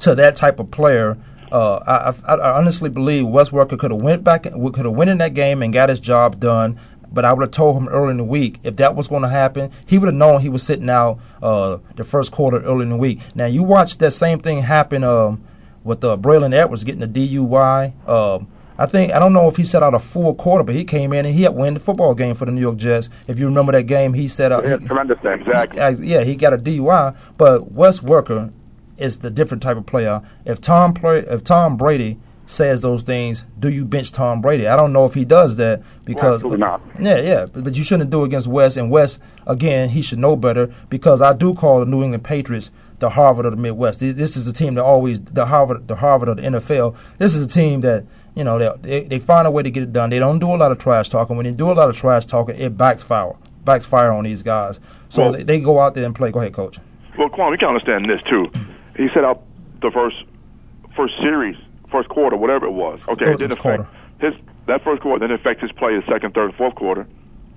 [0.00, 1.16] to that type of player,
[1.52, 5.18] uh, I, I, honestly believe Wes Welker could have went back, could have went in
[5.18, 6.78] that game and got his job done.
[7.12, 9.28] But I would have told him early in the week if that was going to
[9.28, 9.70] happen.
[9.86, 12.96] He would have known he was sitting out uh, the first quarter early in the
[12.96, 13.20] week.
[13.34, 15.44] Now you watch that same thing happen um,
[15.82, 17.92] with uh, Braylon Edwards getting the DUI.
[18.80, 21.12] I think I don't know if he set out a full quarter, but he came
[21.12, 23.10] in and he had win the football game for the New York Jets.
[23.26, 24.64] If you remember that game, he set out.
[24.64, 25.34] He tremendous day.
[25.34, 26.06] Exactly.
[26.08, 28.50] yeah, he got a DUI, but Wes Welker
[28.96, 30.22] is the different type of player.
[30.46, 34.66] If Tom play, if Tom Brady says those things, do you bench Tom Brady?
[34.66, 36.80] I don't know if he does that because Absolutely not.
[36.98, 38.78] yeah, yeah, but, but you shouldn't do it against West.
[38.78, 42.70] And West, again, he should know better because I do call the New England Patriots
[43.00, 44.00] the Harvard of the Midwest.
[44.00, 46.96] This, this is a team that always the Harvard, the Harvard of the NFL.
[47.18, 48.04] This is a team that
[48.34, 50.10] you know they, they they find a way to get it done.
[50.10, 51.36] They don't do a lot of trash talking.
[51.36, 54.80] When they do a lot of trash talking, it backfire backfire on these guys.
[55.08, 56.30] So Well- they, they go out there and play.
[56.30, 56.78] Go ahead, coach.
[57.18, 58.50] Well, Quan, we can understand this too.
[58.96, 59.42] He set out
[59.80, 60.16] the first
[60.94, 61.56] first series,
[61.90, 63.00] first quarter, whatever it was.
[63.08, 63.86] Okay, It didn't his quarter.
[64.20, 64.34] his
[64.66, 65.26] that first quarter.
[65.26, 67.06] Didn't affect his play the second, third, fourth quarter.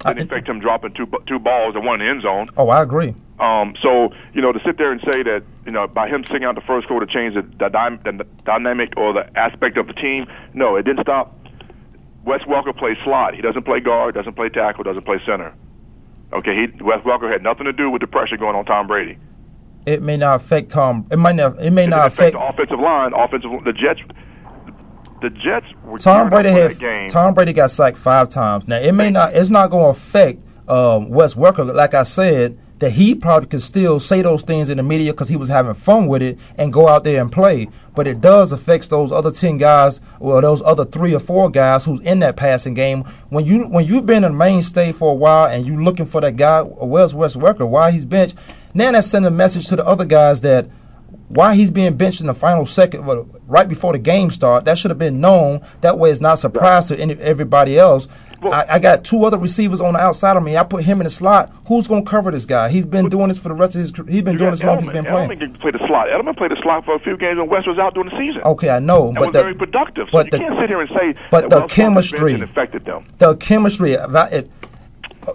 [0.06, 2.48] Didn't affect him dropping two two balls and one in the end zone.
[2.58, 3.14] Oh, I agree.
[3.40, 6.44] Um, so you know to sit there and say that you know by him sitting
[6.44, 7.70] out the first quarter changed the, the,
[8.18, 10.26] the dynamic or the aspect of the team.
[10.54, 11.36] No, it didn't stop.
[12.26, 13.34] Wes Welker plays slot.
[13.36, 15.54] He doesn't play guard, doesn't play tackle, doesn't play center.
[16.32, 19.18] Okay, he Wes Welker had nothing to do with the pressure going on Tom Brady.
[19.86, 21.06] It may not affect Tom.
[21.12, 21.60] It might not.
[21.62, 22.36] It may It not affect affect.
[22.36, 24.00] the offensive line, offensive the Jets.
[25.24, 27.08] The Jets were Tom Brady that game.
[27.08, 28.68] Tom Brady got sacked five times.
[28.68, 29.34] Now it may not.
[29.34, 31.74] It's not going to affect um, Wes Welker.
[31.74, 35.30] Like I said, that he probably could still say those things in the media because
[35.30, 37.70] he was having fun with it and go out there and play.
[37.96, 41.86] But it does affect those other ten guys or those other three or four guys
[41.86, 43.06] who's in that passing game.
[43.30, 46.36] When you when you've been a mainstay for a while and you're looking for that
[46.36, 48.36] guy, Wes Wes Welker, why he's benched.
[48.74, 50.70] Now that's sending a message to the other guys that
[51.30, 54.66] why he's being benched in the final second, well, right before the game start.
[54.66, 55.62] That should have been known.
[55.82, 58.08] That way, it's not a surprise to any, everybody else.
[58.44, 60.58] I, I got two other receivers on the outside of me.
[60.58, 61.54] I put him in the slot.
[61.68, 62.68] Who's going to cover this guy?
[62.70, 63.92] He's been doing this for the rest of his.
[63.92, 64.12] career.
[64.12, 65.30] He's been doing this long He's been playing.
[65.30, 66.08] Edelman can play the slot.
[66.08, 68.42] Edelman played the slot for a few games when West was out during the season.
[68.42, 70.08] Okay, I know, and but was the, very productive.
[70.08, 73.06] So but you the- can't sit here and say but the chemistry- affected them.
[73.20, 74.52] the chemistry, it,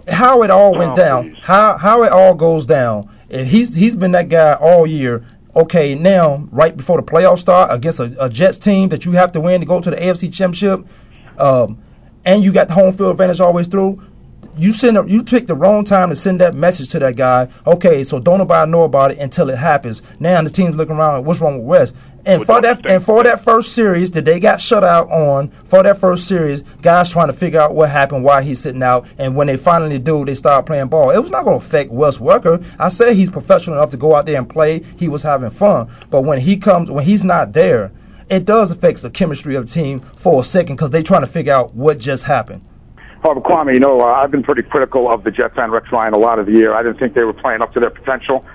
[0.07, 3.09] how it all oh, went Oh, down, how how it all goes down.
[3.29, 5.25] He's he's been that guy all year.
[5.55, 9.31] Okay, now right before the playoffs start against a, a Jets team that you have
[9.31, 10.85] to win to go to the AFC Championship,
[11.39, 11.81] um,
[12.23, 14.01] and you got the home field advantage always through.
[14.55, 17.47] You send a, you pick the wrong time to send that message to that guy.
[17.65, 20.03] Okay, so don't nobody know about it until it happens.
[20.19, 21.25] Now the team's looking around.
[21.25, 21.95] What's wrong with West?
[22.25, 25.83] And for that and for that first series that they got shut out on, for
[25.83, 29.35] that first series, guys trying to figure out what happened, why he's sitting out, and
[29.35, 31.11] when they finally do, they start playing ball.
[31.11, 32.63] It was not going to affect Wes Welker.
[32.77, 34.83] I said he's professional enough to go out there and play.
[34.97, 37.91] He was having fun, but when he comes, when he's not there,
[38.29, 41.27] it does affect the chemistry of the team for a second because they're trying to
[41.27, 42.61] figure out what just happened.
[43.23, 46.13] However, Kwamie, you know, uh, I've been pretty critical of the Jets and Rex Ryan
[46.13, 46.73] a lot of the year.
[46.73, 48.45] I didn't think they were playing up to their potential.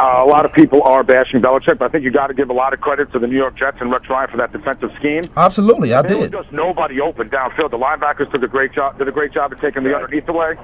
[0.00, 2.48] Uh, a lot of people are bashing Belichick, but I think you got to give
[2.48, 4.88] a lot of credit to the New York Jets and Rex Ryan for that defensive
[4.98, 5.20] scheme.
[5.36, 6.32] Absolutely, I did.
[6.32, 7.70] just nobody open downfield.
[7.70, 10.54] The linebackers did a great job, did a great job of taking the underneath away.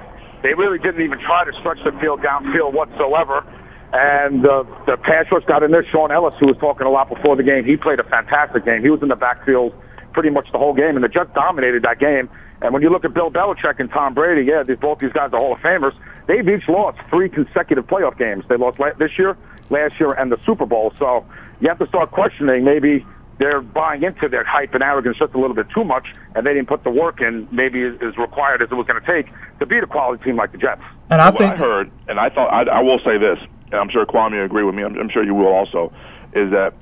[0.41, 3.45] They really didn't even try to stretch the field downfield whatsoever.
[3.93, 5.85] And uh, the pass rush got in there.
[5.91, 8.81] Shaun Ellis, who was talking a lot before the game, he played a fantastic game.
[8.81, 9.71] He was in the backfield
[10.13, 12.27] pretty much the whole game, and the Jets dominated that game.
[12.61, 15.31] And when you look at Bill Belichick and Tom Brady, yeah, these, both these guys
[15.33, 15.95] are Hall of Famers.
[16.25, 18.45] They've each lost three consecutive playoff games.
[18.49, 19.37] They lost la- this year,
[19.69, 20.93] last year, and the Super Bowl.
[20.97, 21.25] So
[21.59, 23.05] you have to start questioning maybe
[23.39, 26.53] they're buying into their hype and arrogance just a little bit too much, and they
[26.53, 29.31] didn't put the work in maybe as, as required as it was going to take
[29.59, 30.81] to beat a quality team like the Jets.
[31.11, 33.37] And I what think I heard, and I thought I, I will say this,
[33.71, 34.83] and I'm sure Kwamie will agree with me.
[34.83, 35.93] I'm, I'm sure you will also,
[36.33, 36.73] is that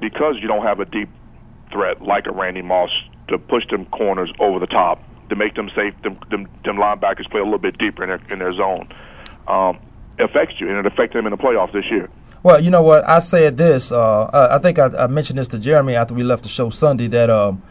[0.00, 1.08] because you don't have a deep
[1.72, 2.90] threat like a Randy Moss
[3.30, 7.30] to push them corners over the top to make them safe, them them, them linebackers
[7.30, 8.88] play a little bit deeper in their in their zone.
[9.48, 9.78] Um,
[10.18, 12.10] affects you, and it affected them in the playoffs this year.
[12.42, 13.08] Well, you know what?
[13.08, 13.92] I said this.
[13.92, 17.06] Uh, I think I, I mentioned this to Jeremy after we left the show Sunday
[17.08, 17.62] that um,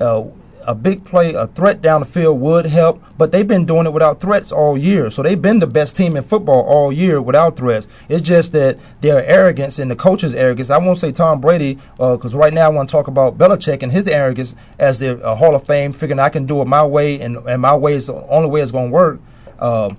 [0.00, 0.24] uh,
[0.68, 3.92] a big play, a threat down the field would help, but they've been doing it
[3.92, 5.08] without threats all year.
[5.08, 7.88] So they've been the best team in football all year without threats.
[8.10, 10.68] It's just that their arrogance and the coach's arrogance.
[10.68, 13.90] I won't say Tom Brady, because right now I want to talk about Belichick and
[13.90, 17.18] his arrogance as the uh, Hall of Fame, figuring I can do it my way,
[17.18, 19.20] and, and my way is the only way it's going to work.
[19.60, 19.96] Um,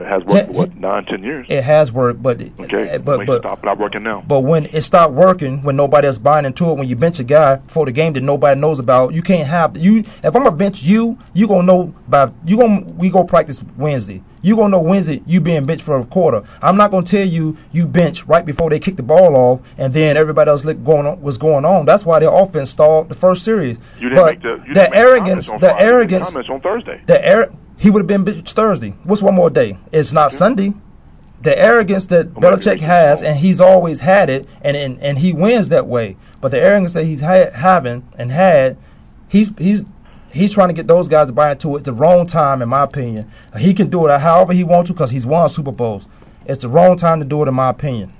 [0.00, 1.46] It has worked for what nine, ten years.
[1.48, 4.24] it has worked, but Okay, but but, stop not working now.
[4.26, 7.24] but when it stopped working, when nobody else buying into it, when you bench a
[7.24, 9.98] guy for the game that nobody knows about, you can't have you.
[9.98, 14.22] If I'm gonna bench you, you gonna know by you gonna we go practice Wednesday.
[14.42, 16.42] You gonna know Wednesday you being benched for a quarter.
[16.62, 19.92] I'm not gonna tell you you bench right before they kick the ball off, and
[19.92, 21.84] then everybody else look going on was going on.
[21.84, 23.78] That's why their offense stalled the first series.
[23.98, 27.02] You didn't but make the you the arrogance, the made arrogance, comments on Thursday.
[27.04, 27.50] the air.
[27.80, 28.90] He would have been benched Thursday.
[29.04, 29.78] What's one more day?
[29.90, 30.74] It's not Sunday.
[31.40, 35.70] The arrogance that Belichick has, and he's always had it, and, and, and he wins
[35.70, 36.18] that way.
[36.42, 38.76] But the arrogance that he's had, having and had,
[39.28, 39.84] he's he's
[40.30, 41.78] he's trying to get those guys to buy into it.
[41.78, 43.30] It's the wrong time, in my opinion.
[43.58, 46.06] He can do it however he wants to because he's won Super Bowls.
[46.44, 48.12] It's the wrong time to do it, in my opinion.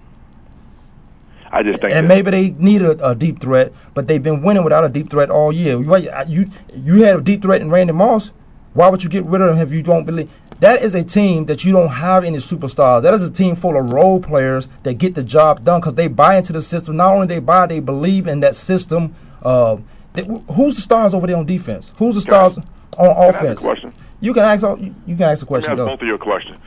[1.52, 4.64] I just think And maybe they need a, a deep threat, but they've been winning
[4.64, 5.78] without a deep threat all year.
[5.82, 8.30] You you you had a deep threat in Randy Moss.
[8.72, 10.30] Why would you get rid of him if you don't believe?
[10.60, 13.02] That is a team that you don't have any superstars.
[13.02, 16.06] That is a team full of role players that get the job done because they
[16.06, 16.96] buy into the system.
[16.96, 19.14] Not only they buy, they believe in that system.
[19.42, 19.78] Uh,
[20.12, 21.94] they, who's the stars over there on defense?
[21.96, 22.64] Who's the stars on
[22.94, 23.60] Can I ask a offense?
[23.60, 23.94] question?
[24.20, 24.62] You can ask.
[24.62, 25.72] You you can ask a Let me question.
[25.72, 26.58] ask both of you a question.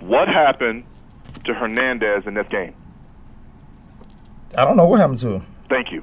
[0.00, 0.84] What happened
[1.44, 2.74] to Hernandez in this game?
[4.56, 5.46] I don't know what happened to him.
[5.70, 6.02] Thank you.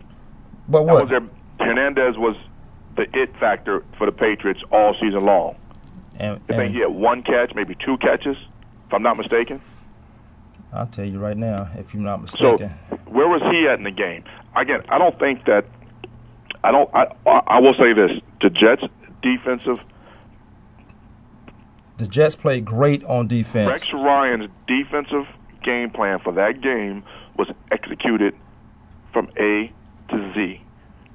[0.68, 1.02] But That what?
[1.04, 1.22] was their,
[1.68, 2.36] Hernandez was
[3.14, 5.56] it factor for the Patriots all season long.
[6.18, 8.36] And, I think he had one catch, maybe two catches,
[8.88, 9.62] if I'm not mistaken.
[10.74, 12.72] I'll tell you right now, if you're not mistaken.
[12.90, 14.24] So where was he at in the game?
[14.56, 15.66] Again, I don't think that.
[16.64, 16.90] I don't.
[16.94, 18.84] I, I will say this: the Jets'
[19.22, 19.80] defensive
[22.00, 23.70] the Jets played great on defense.
[23.70, 25.28] Rex Ryan's defensive
[25.62, 27.04] game plan for that game
[27.38, 28.34] was executed
[29.12, 29.70] from A
[30.10, 30.62] to Z.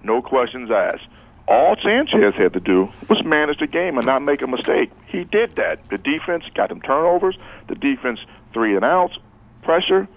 [0.03, 1.07] No questions asked.
[1.47, 4.91] All Sanchez had to do was manage the game and not make a mistake.
[5.07, 5.89] He did that.
[5.91, 7.37] The defense got them turnovers.
[7.69, 8.21] The defense
[8.53, 9.19] three and outs,
[9.63, 10.09] pressure.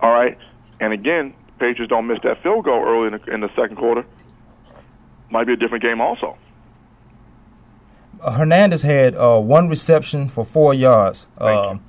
[0.00, 0.38] All right.
[0.78, 4.04] And again, Patriots don't miss that field goal early in the, in the second quarter.
[5.30, 6.36] Might be a different game also.
[8.20, 11.26] Uh, Hernandez had uh, one reception for four yards.
[11.38, 11.82] Um,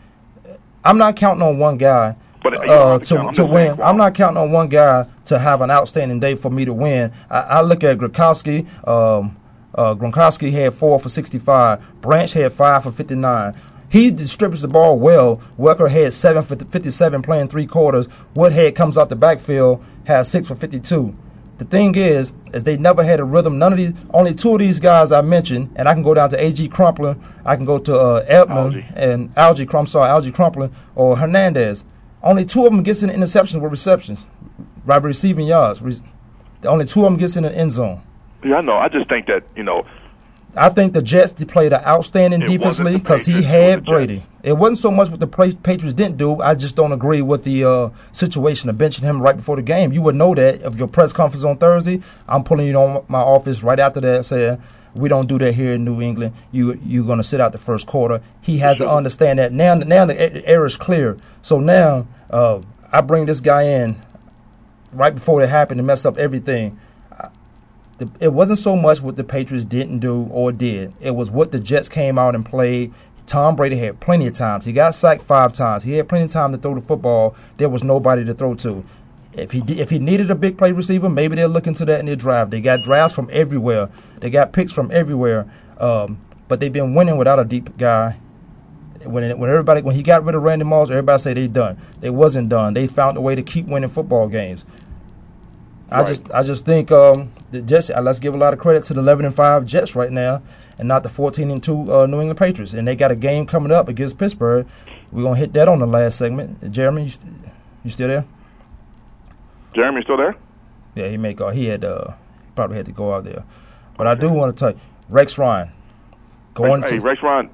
[0.83, 2.15] I'm not counting on one guy
[2.49, 3.27] But uh, have to to, count.
[3.27, 3.81] I'm to just win.
[3.81, 7.11] I'm not counting on one guy to have an outstanding day for me to win.
[7.29, 8.65] I, I look at Gronkowski.
[8.87, 9.37] Um,
[9.75, 12.01] uh, Gronkowski had four for 65.
[12.01, 13.53] Branch had five for 59.
[13.89, 15.41] He distributes the ball well.
[15.57, 18.07] Welker had seven for 57 playing three quarters.
[18.33, 21.15] Woodhead comes out the backfield, has six for 52.
[21.57, 23.57] The thing is, is they never had a rhythm.
[23.57, 26.29] None of these, only two of these guys I mentioned, and I can go down
[26.29, 26.67] to A.G.
[26.67, 31.83] Crumpler, I can go to uh, Edmund and Alge Crump, sorry, Alge Crumpler or Hernandez.
[32.28, 34.19] Only two of them gets in the interceptions with receptions,
[34.86, 35.82] right, receiving yards.
[35.82, 35.93] Re-
[36.65, 38.01] only two of them gets in the end zone.
[38.43, 38.75] Yeah, I know.
[38.75, 39.86] I just think that you know
[40.57, 44.25] I think the Jets played an outstanding defensively because he had Brady.
[44.43, 46.41] It wasn't so much what the Patriots didn't do.
[46.41, 49.93] I just don't agree with the uh, situation of benching him right before the game.
[49.93, 53.19] You would know that if your press conference on Thursday, I'm pulling you on my
[53.19, 54.61] office right after that saying
[54.97, 56.33] we don't do that here in New England.
[56.51, 58.21] You you're going to sit out the first quarter.
[58.41, 59.75] He has to understand that now.
[59.75, 61.17] Now the air is clear.
[61.41, 64.01] So now uh, I bring this guy in
[64.91, 66.79] right before it happened to mess up everything.
[68.19, 70.93] It wasn't so much what the Patriots didn't do or did.
[70.99, 72.93] It was what the Jets came out and played.
[73.25, 74.65] Tom Brady had plenty of times.
[74.65, 75.83] He got sacked five times.
[75.83, 77.35] He had plenty of time to throw the football.
[77.57, 78.85] There was nobody to throw to.
[79.38, 82.05] If he if he needed a big play receiver, maybe they'll look into that in
[82.07, 82.51] their draft.
[82.51, 83.89] They got drafts from everywhere.
[84.19, 85.45] They got picks from everywhere.
[85.79, 88.17] Um, but they've been winning without a deep guy.
[89.05, 91.77] When when everybody when he got rid of Randy Moss, everybody say they done.
[91.99, 92.73] They wasn't done.
[92.73, 94.65] They found a way to keep winning football games.
[95.89, 96.07] I Right.
[96.07, 97.89] just I just think um, the Jets.
[97.89, 100.41] Uh, let's give a lot of credit to the 11 and five Jets right now,
[100.79, 102.73] and not the 14 and two uh, New England Patriots.
[102.73, 104.65] And they got a game coming up against Pittsburgh.
[105.11, 106.71] We're gonna hit that on the last segment.
[106.71, 107.33] Jeremy, you, st-
[107.85, 108.25] you still there?
[109.78, 110.36] Jeremy still there.
[110.95, 111.49] Yeah, he may go.
[111.49, 112.13] He had uh,
[112.55, 113.43] probably had to go out there.
[113.95, 115.71] But I do want to tell you, Rex Ryan
[116.55, 117.49] going hey, to Rex Ryan,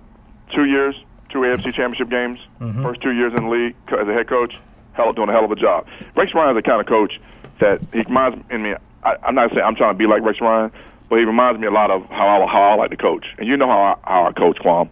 [0.54, 0.96] two years,
[1.30, 2.82] two AFC Championship games, Mhm.
[2.82, 4.56] first two years in the league as a head coach,
[4.94, 5.86] hell doing a hell of a job.
[6.16, 7.20] Rex Ryan is the kind of coach
[7.60, 8.76] that he reminds me.
[9.04, 10.72] I, I'm not saying I'm trying to be like Rex Ryan,
[11.10, 13.26] but he reminds me a lot of how I, how I like to coach.
[13.38, 14.90] And you know how I, how I coach, Quam.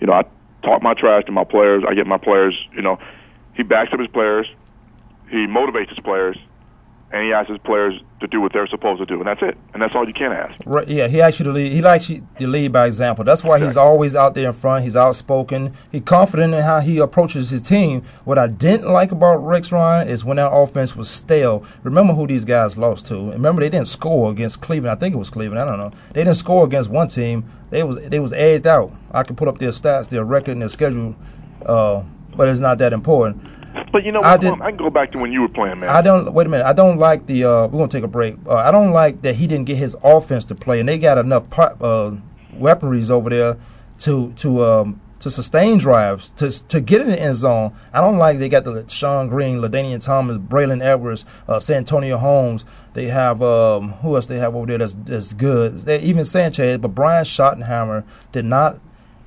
[0.00, 0.24] You know, I
[0.64, 1.84] talk my trash to my players.
[1.88, 2.54] I get my players.
[2.74, 2.98] You know,
[3.54, 4.48] he backs up his players.
[5.30, 6.36] He motivates his players,
[7.12, 9.58] and he asks his players to do what they're supposed to do, and that's it.
[9.74, 10.58] And that's all you can ask.
[10.64, 13.24] Right, yeah, he actually lead, he likes you to lead by example.
[13.24, 14.84] That's why he's always out there in front.
[14.84, 15.74] He's outspoken.
[15.90, 18.02] He's confident in how he approaches his team.
[18.24, 21.64] What I didn't like about Rex Ryan is when that offense was stale.
[21.82, 23.30] Remember who these guys lost to.
[23.32, 24.96] Remember they didn't score against Cleveland.
[24.96, 25.60] I think it was Cleveland.
[25.60, 25.92] I don't know.
[26.14, 27.44] They didn't score against one team.
[27.70, 28.92] They was they was edged out.
[29.10, 31.16] I can put up their stats, their record, and their schedule,
[31.66, 32.02] uh,
[32.36, 33.42] but it's not that important.
[33.92, 35.90] But you know, I did- I can go back to when you were playing, man.
[35.90, 36.66] I don't wait a minute.
[36.66, 37.44] I don't like the.
[37.44, 38.36] Uh, we're gonna take a break.
[38.46, 41.18] Uh, I don't like that he didn't get his offense to play, and they got
[41.18, 42.12] enough uh,
[42.58, 43.56] weaponries over there
[44.00, 47.72] to to um, to sustain drives to to get in the end zone.
[47.92, 52.64] I don't like they got the Shonn Greene, LaDainian Thomas, Braylon Edwards, uh, Santonio Holmes.
[52.94, 55.80] They have um, who else they have over there that's that's good.
[55.80, 58.78] They, even Sanchez, but Brian Schottenheimer did not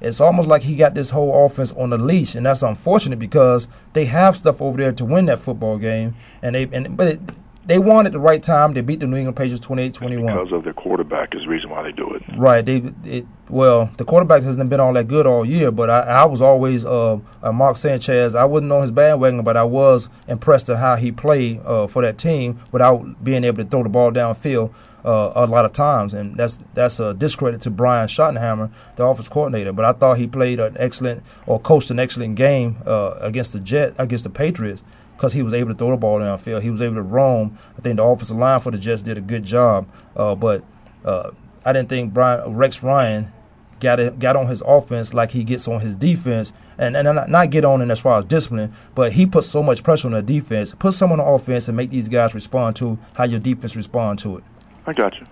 [0.06, 3.68] it's almost like he got this whole offense on a leash, and that's unfortunate because
[3.93, 7.20] they have stuff over there to win that football game, and they and but it,
[7.66, 8.74] they won at the right time.
[8.74, 10.28] They beat the New England Patriots 28-21.
[10.28, 12.22] because of their quarterback is the reason why they do it.
[12.38, 12.64] Right.
[12.64, 16.26] They it, well, the quarterback hasn't been all that good all year, but I, I
[16.26, 18.36] was always uh, a Mark Sanchez.
[18.36, 22.03] I wasn't on his bandwagon, but I was impressed at how he played uh, for
[22.03, 24.72] that team without being able to throw the ball downfield
[25.06, 29.28] uh, a lot of times, and that's that's a discredit to Brian Schottenheimer, the offense
[29.28, 29.72] coordinator.
[29.72, 33.60] But I thought he played an excellent or coached an excellent game uh, against the
[33.60, 34.84] Jet against the Patriots
[35.16, 36.62] because he was able to throw the ball downfield.
[36.64, 37.58] He was able to roam.
[37.78, 40.64] I think the offensive line for the Jets did a good job, uh, but
[41.06, 41.32] uh,
[41.64, 43.32] I didn't think Brian Rex Ryan
[43.80, 47.30] got it, got on his offense like he gets on his defense, and and not,
[47.30, 50.14] not get on it as far as discipline, but he puts so much pressure on
[50.14, 50.74] the defense.
[50.74, 54.18] Put someone on the offense and make these guys respond to how your defense respond
[54.20, 54.43] to it.
[54.88, 55.25] I got you.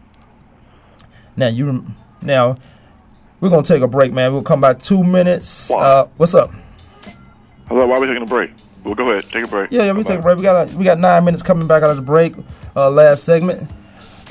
[1.35, 1.85] Now you
[2.21, 2.57] now
[3.39, 4.33] we're gonna take a break, man.
[4.33, 5.69] We'll come back two minutes.
[5.69, 6.51] Uh, what's up?
[7.67, 8.51] Hello, why are we taking a break?
[8.83, 9.71] Well, go ahead, take a break.
[9.71, 10.37] Yeah, yeah, we take a break.
[10.37, 12.35] We got we got nine minutes coming back out of the break.
[12.75, 13.69] Uh, last segment.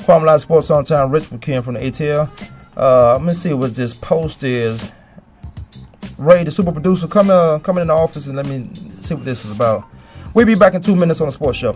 [0.03, 1.11] Kwamie Live Sports on time.
[1.11, 2.29] Rich McKeon from the ATL.
[2.75, 4.91] Uh, let me see what this post is.
[6.17, 8.69] Ray, the super producer, come uh, come in the office and let me
[9.01, 9.85] see what this is about.
[10.33, 11.75] We'll be back in two minutes on the sports show.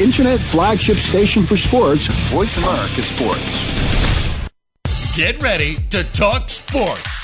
[0.00, 3.70] Internet flagship station for sports, Voice America Sports.
[5.16, 7.23] Get ready to talk sports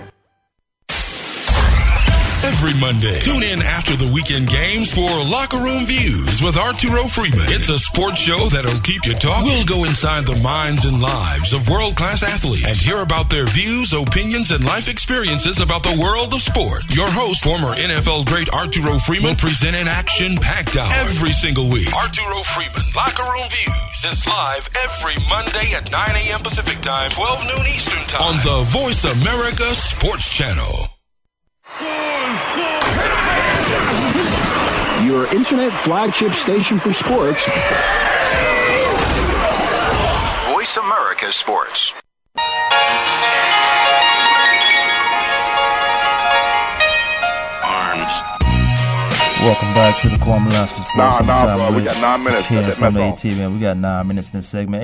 [2.43, 7.45] Every Monday, tune in after the weekend games for Locker Room Views with Arturo Freeman.
[7.53, 9.45] It's a sports show that'll keep you talking.
[9.45, 13.45] We'll go inside the minds and lives of world class athletes and hear about their
[13.45, 16.95] views, opinions, and life experiences about the world of sports.
[16.95, 21.69] Your host, former NFL great Arturo Freeman, will present an action packed hour every single
[21.69, 21.93] week.
[21.93, 26.39] Arturo Freeman, Locker Room Views is live every Monday at 9 a.m.
[26.41, 30.90] Pacific Time, 12 noon Eastern Time on the Voice America Sports Channel.
[35.05, 37.45] Your internet flagship station for sports,
[40.51, 41.93] Voice America Sports.
[49.41, 50.97] Welcome back to the Kwamie Lasky Sports.
[50.97, 52.47] Nah, nah, Sometime bro, we got nine minutes.
[52.47, 53.31] Ken from that's all.
[53.31, 53.53] AT, man.
[53.53, 54.83] We got nine minutes in this segment.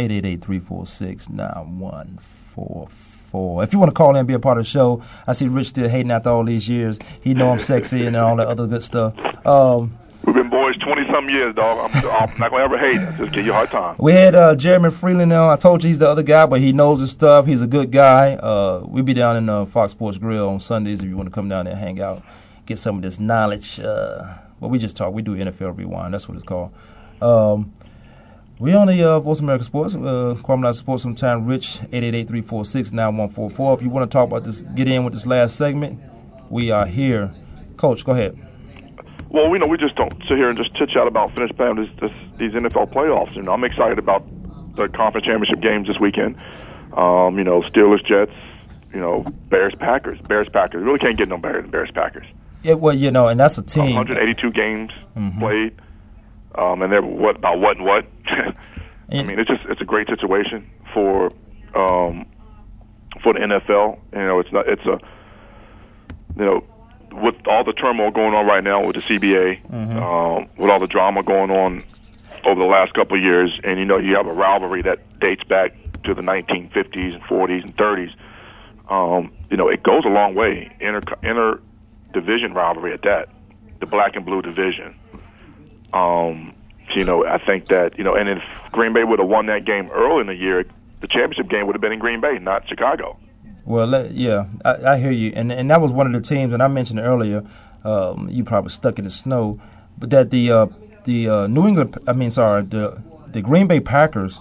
[3.32, 3.64] 888-346-9144.
[3.64, 5.48] If you want to call in and be a part of the show, I see
[5.48, 7.00] Rich still hating after all these years.
[7.22, 9.14] He know I'm sexy and all that other good stuff.
[9.46, 11.90] Um, We've been boys 20 some years, dog.
[11.90, 13.18] I'm, I'm not going to ever hate.
[13.18, 13.96] Just give you a hard time.
[13.98, 15.50] We had uh, Jeremy Freeland now.
[15.50, 17.46] I told you he's the other guy, but he knows his stuff.
[17.46, 18.34] He's a good guy.
[18.36, 21.34] Uh, we be down in uh, Fox Sports Grill on Sundays if you want to
[21.34, 22.24] come down there and hang out,
[22.66, 23.80] get some of this knowledge.
[23.80, 25.14] Uh, well, we just talk.
[25.14, 26.14] We do NFL Rewind.
[26.14, 26.74] That's what it's called.
[27.22, 27.72] Um,
[28.60, 31.04] we on the uh, Voice America Sports, uh, Kwamie Sports.
[31.04, 33.76] Sometime Rich, 888-346-9144.
[33.76, 36.00] If you want to talk about this, get in with this last segment.
[36.50, 37.34] We are here.
[37.78, 38.38] Coach, go ahead.
[39.30, 41.76] Well, we know we just don't sit here and just chit chat about finish playing
[41.76, 43.36] this, this, these NFL playoffs.
[43.36, 44.26] You know, I'm excited about
[44.76, 46.38] the conference championship games this weekend.
[46.94, 48.32] Um, you know, Steelers, Jets.
[48.94, 50.20] You know, Bears, Packers.
[50.22, 50.84] Bears, Packers.
[50.84, 52.26] Really can't get no better than Bears, Packers.
[52.64, 53.94] Yeah, well, you know, and that's a team.
[53.96, 55.38] 182 games Mhm.
[55.40, 55.76] played,
[56.58, 58.06] um, and they're what about what and what.
[59.10, 61.28] I mean, it's just it's a great situation for
[61.76, 62.26] um,
[63.24, 64.00] for the NFL.
[64.14, 64.68] You know, it's not.
[64.68, 65.00] It's a
[66.38, 66.64] you know
[67.12, 69.98] with all the turmoil going on right now with the CBA, Mm-hmm.
[69.98, 71.84] um, with all the drama going on
[72.46, 75.44] over the last couple of years, and you know you have a rivalry that dates
[75.46, 78.14] back to the 1950s and 40s and 30s.
[78.90, 80.74] Um, you know, it goes a long way.
[80.80, 81.60] Inter inter
[82.14, 83.30] division rivalry at that,
[83.80, 84.96] the black and blue division.
[85.94, 86.54] Um,
[86.96, 89.66] you know, I think that you know, and if Green Bay would have won that
[89.66, 90.66] game early in the year,
[91.02, 93.18] the championship game would have been in Green Bay, not Chicago.
[93.66, 96.64] Well, yeah, I, I hear you, and and that was one of the teams, and
[96.64, 97.44] I mentioned earlier.
[97.84, 99.60] Um, you probably stuck in the snow,
[99.98, 100.68] but that the uh,
[101.04, 104.40] the uh, New England, I mean, sorry, the the Green Bay Packers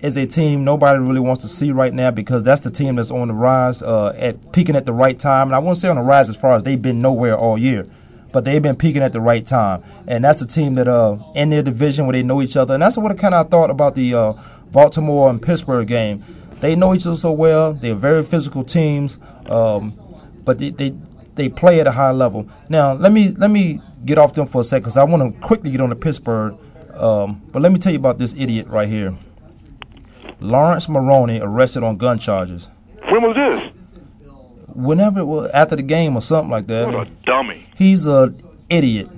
[0.00, 3.10] is a team nobody really wants to see right now because that's the team that's
[3.10, 5.96] on the rise, uh, at peaking at the right time, and I won't say on
[5.96, 7.86] the rise as far as they've been nowhere all year.
[8.36, 11.48] But they've been peaking at the right time, and that's the team that uh in
[11.48, 13.94] their division where they know each other, and that's what I kind of thought about
[13.94, 14.34] the uh,
[14.70, 16.22] Baltimore and Pittsburgh game.
[16.60, 17.72] They know each other so well.
[17.72, 19.18] They're very physical teams,
[19.48, 19.98] um,
[20.44, 20.94] but they, they
[21.34, 22.46] they play at a high level.
[22.68, 25.40] Now let me let me get off them for a second because I want to
[25.40, 26.58] quickly get on to Pittsburgh.
[26.92, 29.16] Um, but let me tell you about this idiot right here.
[30.40, 32.68] Laurence Maroney arrested on gun charges.
[33.08, 33.75] When was this?
[34.76, 36.86] Whenever it was after the game or something like that.
[36.92, 37.66] What a dummy.
[37.76, 38.34] He's a
[38.68, 39.08] idiot.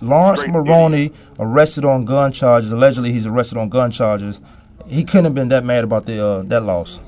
[0.00, 2.72] Laurence Great Maroney arrested on gun charges.
[2.72, 4.40] Allegedly, he's arrested on gun charges.
[4.86, 7.00] He couldn't have been that mad about the uh, that loss.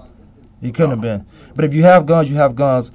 [0.60, 1.26] He couldn't have been.
[1.54, 2.90] But if you have guns, you have guns.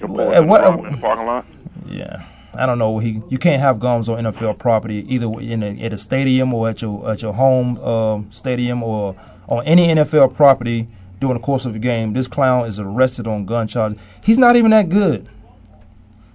[0.00, 0.60] At what?
[0.60, 1.46] the parking lot.
[1.86, 2.98] Yeah, I don't know.
[2.98, 6.68] He you can't have guns on NFL property either in a, at a stadium or
[6.68, 9.14] at your at your home um, stadium or
[9.48, 10.88] on any NFL property
[11.20, 12.12] during the course of the game.
[12.12, 13.98] This clown is arrested on gun charges.
[14.24, 15.28] He's not even that good.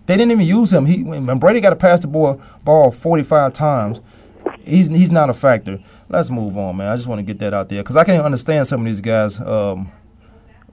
[0.05, 0.86] They didn't even use him.
[0.86, 3.99] He when Brady got to pass the ball ball 45 times.
[4.63, 5.79] He's he's not a factor.
[6.07, 6.91] Let's move on, man.
[6.91, 9.01] I just want to get that out there because I can't understand some of these
[9.01, 9.91] guys um,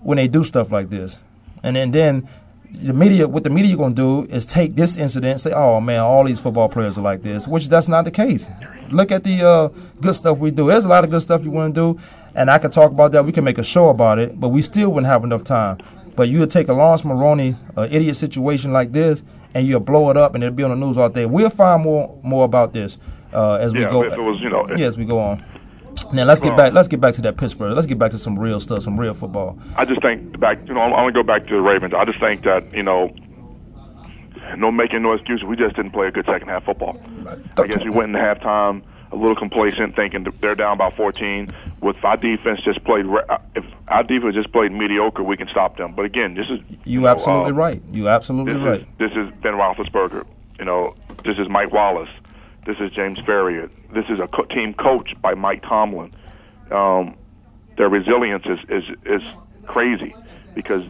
[0.00, 1.18] when they do stuff like this,
[1.62, 2.28] and then then
[2.70, 6.00] the media what the media gonna do is take this incident and say, oh man,
[6.00, 8.46] all these football players are like this, which that's not the case.
[8.90, 9.68] Look at the uh,
[10.00, 10.68] good stuff we do.
[10.68, 12.00] There's a lot of good stuff you want to do,
[12.34, 13.24] and I could talk about that.
[13.24, 15.78] We can make a show about it, but we still wouldn't have enough time.
[16.14, 19.24] But you would take a Laurence Maroney uh, idiot situation like this,
[19.54, 21.26] and you'll blow it up, and it'll be on the news all day.
[21.26, 22.98] We'll find more more about this
[23.32, 24.02] uh, as we Yeah, go.
[24.04, 25.44] if it was, you know, yeah, as we go on.
[26.12, 26.72] Now let's get back.
[26.74, 27.72] Let's get back to that Pittsburgh.
[27.74, 29.58] Let's get back to some real stuff, some real football.
[29.76, 31.94] I just think back, you know, I want to go back to the Ravens.
[31.94, 33.14] I just think that you know,
[34.56, 35.44] no making no excuses.
[35.44, 37.00] We just didn't play a good second half football.
[37.56, 41.48] I guess we went in halftime a little complacent, thinking they're down by 14.
[41.80, 45.76] With our defense just played, uh, if our defense just played mediocre, we can stop
[45.76, 45.92] them.
[45.94, 47.82] But again, this is You know, absolutely uh, right.
[47.90, 48.80] You absolutely this right.
[48.80, 50.24] is this is Ben Roethlisberger.
[50.58, 50.94] You know,
[51.24, 52.08] this is Mike Wallace.
[52.64, 53.70] This is James Farrior.
[53.92, 56.12] This is a co- team coached by Mike Tomlin.
[56.70, 57.16] Um,
[57.76, 59.22] their resilience is, is is
[59.66, 60.14] crazy
[60.54, 60.84] because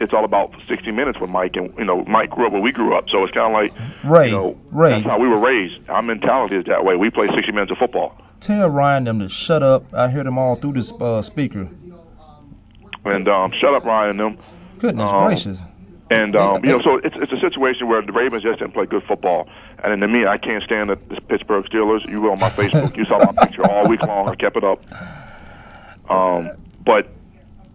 [0.00, 2.72] it's all about 60 minutes with Mike, and you know Mike grew up where we
[2.72, 3.72] grew up, so it's kind of like
[4.04, 4.90] Ray, you know, Ray.
[4.90, 5.88] that's how we were raised.
[5.88, 6.96] Our mentality is that way.
[6.96, 9.92] We play 60 minutes of football, Tell Ryan them to shut up.
[9.94, 11.68] I hear them all through this uh, speaker.
[13.04, 14.16] and um, shut up, Ryan.
[14.16, 14.38] Them.
[14.78, 15.62] Goodness Um, gracious.
[16.08, 18.86] And um, you know, so it's it's a situation where the Ravens just didn't play
[18.86, 19.48] good football.
[19.82, 22.08] And then to me, I can't stand the, the Pittsburgh Steelers.
[22.08, 22.96] You were on my Facebook.
[22.96, 24.28] You saw my picture all week long.
[24.28, 24.84] I kept it up.
[26.08, 26.50] Um,
[26.84, 27.08] but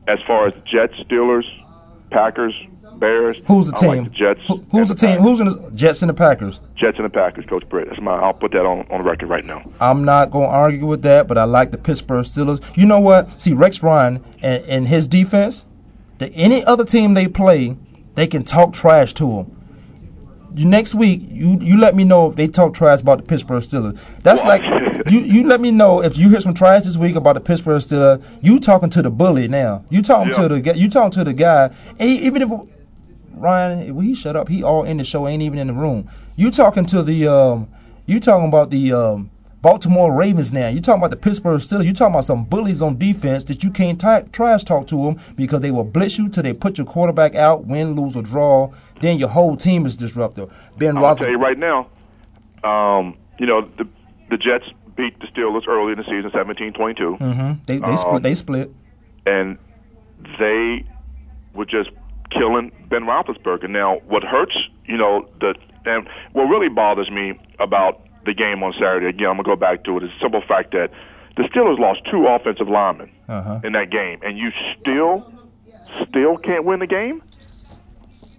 [0.08, 1.44] as far as Jets, Steelers,
[2.12, 2.54] Packers,
[2.98, 3.90] Bears, Who's the I team?
[3.90, 4.42] like the Jets.
[4.48, 5.20] Who- who's the team?
[5.22, 6.60] Who's in the Jets and the Packers?
[6.76, 7.88] Jets and the Packers, Coach Britt.
[7.90, 8.12] That's my.
[8.14, 9.64] I'll put that on on the record right now.
[9.80, 12.62] I'm not going to argue with that, but I like the Pittsburgh Steelers.
[12.78, 13.42] You know what?
[13.42, 15.66] See, Rex Ryan and, and his defense,
[16.20, 17.76] the, any other team they play,
[18.16, 19.58] they can talk trash to them.
[20.56, 23.98] Next week, you you let me know if they talk trash about the Pittsburgh Steelers.
[24.22, 24.62] That's like
[25.10, 27.82] you you let me know if you hear some trash this week about the Pittsburgh
[27.82, 28.22] Steelers.
[28.42, 29.86] You talking to the bully now.
[29.90, 30.42] You talking Yeah.
[30.42, 30.74] to the guy.
[30.74, 31.70] You talking to the guy.
[32.00, 32.50] And even if
[33.34, 34.50] Ryan, will he shut up?
[34.50, 36.10] He all in the show, ain't even in the room.
[36.36, 37.68] You talking to the um,
[38.06, 39.32] you talking about the um,
[39.62, 40.68] Baltimore Ravens now.
[40.70, 41.84] You're talking about the Pittsburgh Steelers.
[41.86, 45.20] You're talking about some bullies on defense that you can't ta trash talk to them
[45.36, 48.72] because they will blitz you till they put your quarterback out, win, lose, or draw.
[49.02, 50.50] Then your whole team is disrupted.
[50.78, 51.32] Ben I'm gonna tell Roethlisberger.
[51.32, 51.88] you right now.
[52.64, 53.88] Um, you know the
[54.30, 57.18] the Jets beat the Steelers early in the season, 17-22.
[57.18, 58.24] hmm They they Um, split.
[58.24, 58.72] They split.
[59.26, 59.58] and
[60.40, 60.84] they
[61.54, 61.90] were just
[62.30, 63.70] killing Ben Roethlisberger.
[63.70, 65.56] Now, what hurts, you know, the
[65.86, 69.84] and what really bothers me about the game on Saturday, again, I'm gonna go back
[69.86, 70.04] to it.
[70.04, 70.92] it, is the simple fact that
[71.38, 73.60] the Steelers lost two offensive linemen Uh-huh.
[73.64, 75.32] in that game, and you still,
[76.08, 77.24] still can't win the game.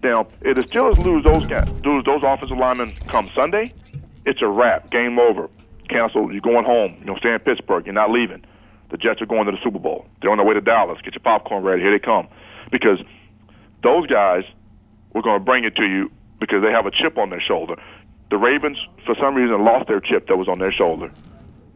[0.02, 3.72] Now, if the Steelers lose those guys, lose those offensive linemen come Sunday,
[4.26, 4.90] it's a wrap.
[4.90, 5.48] Game over.
[5.88, 6.30] Cancel.
[6.32, 6.96] You're going home.
[7.04, 7.86] You're stay in Pittsburgh.
[7.86, 8.44] You're not leaving.
[8.90, 10.06] the Jets are going to the Super Bowl.
[10.20, 10.98] They're on their way to Dallas.
[11.02, 11.82] Get your popcorn ready.
[11.82, 12.28] Here they come.
[12.70, 13.00] Because
[13.82, 14.44] those guys
[15.14, 16.10] were going to bring it to you
[16.40, 17.76] because they have a chip on their shoulder.
[18.32, 21.12] The Ravens, for some reason, lost their chip that was on their shoulder.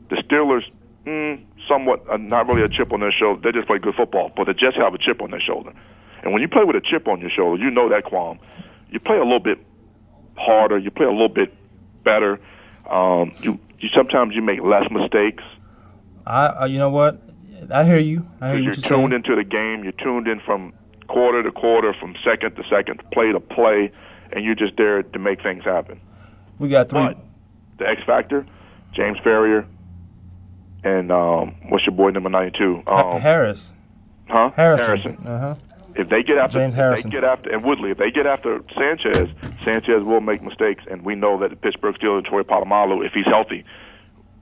[0.08, 0.62] The Steelers,
[1.04, 3.42] mm, somewhat, uh, not really a chip on their shoulder.
[3.42, 4.32] They just play good football.
[4.34, 5.74] But the Jets have a chip on their shoulder.
[6.22, 8.38] And when you play with a chip on your shoulder, you know that qualm.
[8.88, 9.58] You play a little bit
[10.38, 10.78] harder.
[10.78, 11.52] You play a little bit
[12.02, 12.40] better.
[12.88, 15.44] Um, you, you sometimes you make less mistakes.
[16.26, 17.20] I, uh, you know what?
[17.70, 18.26] I hear you.
[18.40, 18.62] I hear you.
[18.62, 19.12] you're you're tuned saying.
[19.12, 19.84] into the game.
[19.84, 20.72] You're tuned in from
[21.06, 23.92] quarter to quarter, from second to second, play to play,
[24.32, 26.00] and you're just there to make things happen.
[26.58, 27.16] We got three.
[27.78, 28.46] The X Factor,
[28.92, 29.66] James Farrior,
[30.82, 32.82] and um, what's your boy number 92?
[32.86, 33.72] Um, Harris.
[34.28, 34.50] huh?
[34.56, 35.16] Harrison.
[35.26, 35.54] Uh huh.
[35.94, 37.10] If they get after, James Harrison.
[37.10, 39.28] they get after, and Woodley, if they get after Sanchez,
[39.64, 43.12] Sanchez will make mistakes, and we know that the Pittsburgh Steelers, and Troy Polamalu, if
[43.12, 43.64] he's healthy,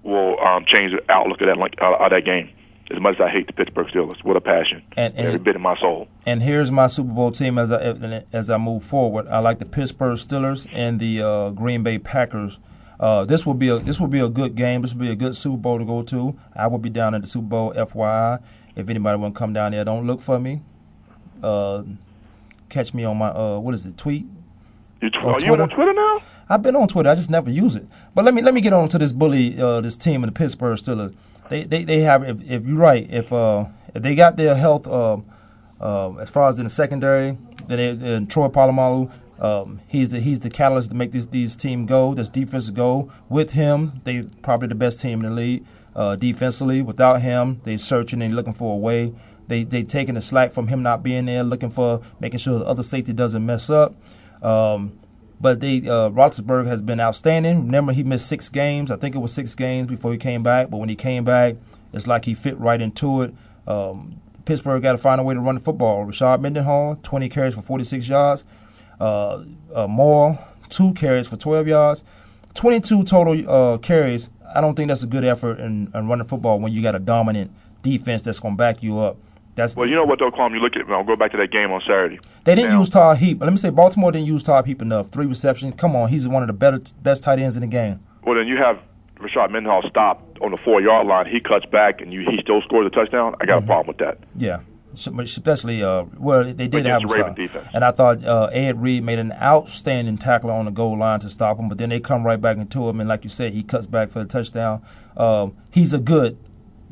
[0.02, 2.50] will um, change the outlook of that like, uh, of that game.
[2.90, 5.56] As much as I hate the Pittsburgh Steelers, with a passion, And- and- every bit
[5.56, 6.06] of my soul.
[6.26, 9.26] And here's my Super Bowl team as I as I move forward.
[9.28, 12.58] I like the Pittsburgh Steelers and the uh, Green Bay Packers.
[13.00, 14.82] Uh, this will be a this will be a good game.
[14.82, 16.36] This will be a good Super Bowl to go to.
[16.54, 17.72] I will be down at the Super Bowl.
[17.74, 18.38] FYI,
[18.76, 20.60] if anybody want to come down there, don't look for me.
[21.42, 21.82] Uh,
[22.68, 23.96] catch me on my uh, what is it?
[23.96, 24.26] Tweet.
[25.00, 26.22] You tw- On are you on Twitter now?
[26.48, 27.08] I've been on Twitter.
[27.08, 27.86] I just never use it.
[28.14, 30.32] But let me let me get on to this bully, uh, this team in the
[30.32, 31.14] Pittsburgh Steelers.
[31.48, 34.86] They they, they have if, if you're right, if uh if they got their health
[34.86, 35.18] uh,
[35.80, 37.38] uh, as far as in the secondary,
[37.68, 41.56] then they, then Troy Polamalu, um, he's the he's the catalyst to make this these
[41.56, 43.10] team go, this defense go.
[43.28, 45.64] With him, they probably the best team in the league
[45.94, 46.82] uh, defensively.
[46.82, 49.12] Without him, they searching and looking for a way.
[49.46, 52.64] They they taking the slack from him not being there, looking for making sure the
[52.64, 53.94] other safety doesn't mess up.
[54.42, 54.98] Um,
[55.40, 57.66] but they uh, Roethlisberger has been outstanding.
[57.66, 58.90] Remember, he missed six games.
[58.90, 60.70] I think it was six games before he came back.
[60.70, 61.56] But when he came back,
[61.92, 63.34] it's like he fit right into it.
[63.66, 66.04] Um, Pittsburgh got to find a way to run the football.
[66.06, 68.44] Rashard Mendenhall, 20 carries for 46 yards.
[69.00, 72.04] Uh, uh, Moore, two carries for 12 yards.
[72.54, 74.30] 22 total uh, carries.
[74.54, 77.00] I don't think that's a good effort in, in running football when you got a
[77.00, 77.50] dominant
[77.82, 79.16] defense that's going to back you up.
[79.54, 80.54] That's Well, you know what, though, Kwamie?
[80.54, 80.90] You look at.
[80.90, 82.18] I'll go back to that game on Saturday.
[82.44, 83.38] they didn't Now- use Todd Heap.
[83.38, 85.08] but Let me say Baltimore didn't use Todd Heap enough.
[85.10, 85.74] Three receptions.
[85.76, 88.00] Come on, he's one of the better, best tight ends in the game.
[88.24, 88.78] Well, then you have
[89.20, 91.26] Rashard Mendenhall stopped on the four yard line.
[91.26, 93.34] He cuts back, and you, he still scores a touchdown.
[93.40, 93.64] I got Mm-hmm.
[93.64, 94.18] a problem with that.
[94.36, 94.58] Yeah,
[94.94, 97.66] especially uh, well, they did have Raven defense.
[97.72, 101.30] and I thought uh, Ed Reed made an outstanding tackle on the goal line to
[101.30, 101.68] stop him.
[101.68, 104.10] But then they come right back into him, and like you said, he cuts back
[104.10, 104.82] for the touchdown.
[105.16, 106.36] Um, he's a good.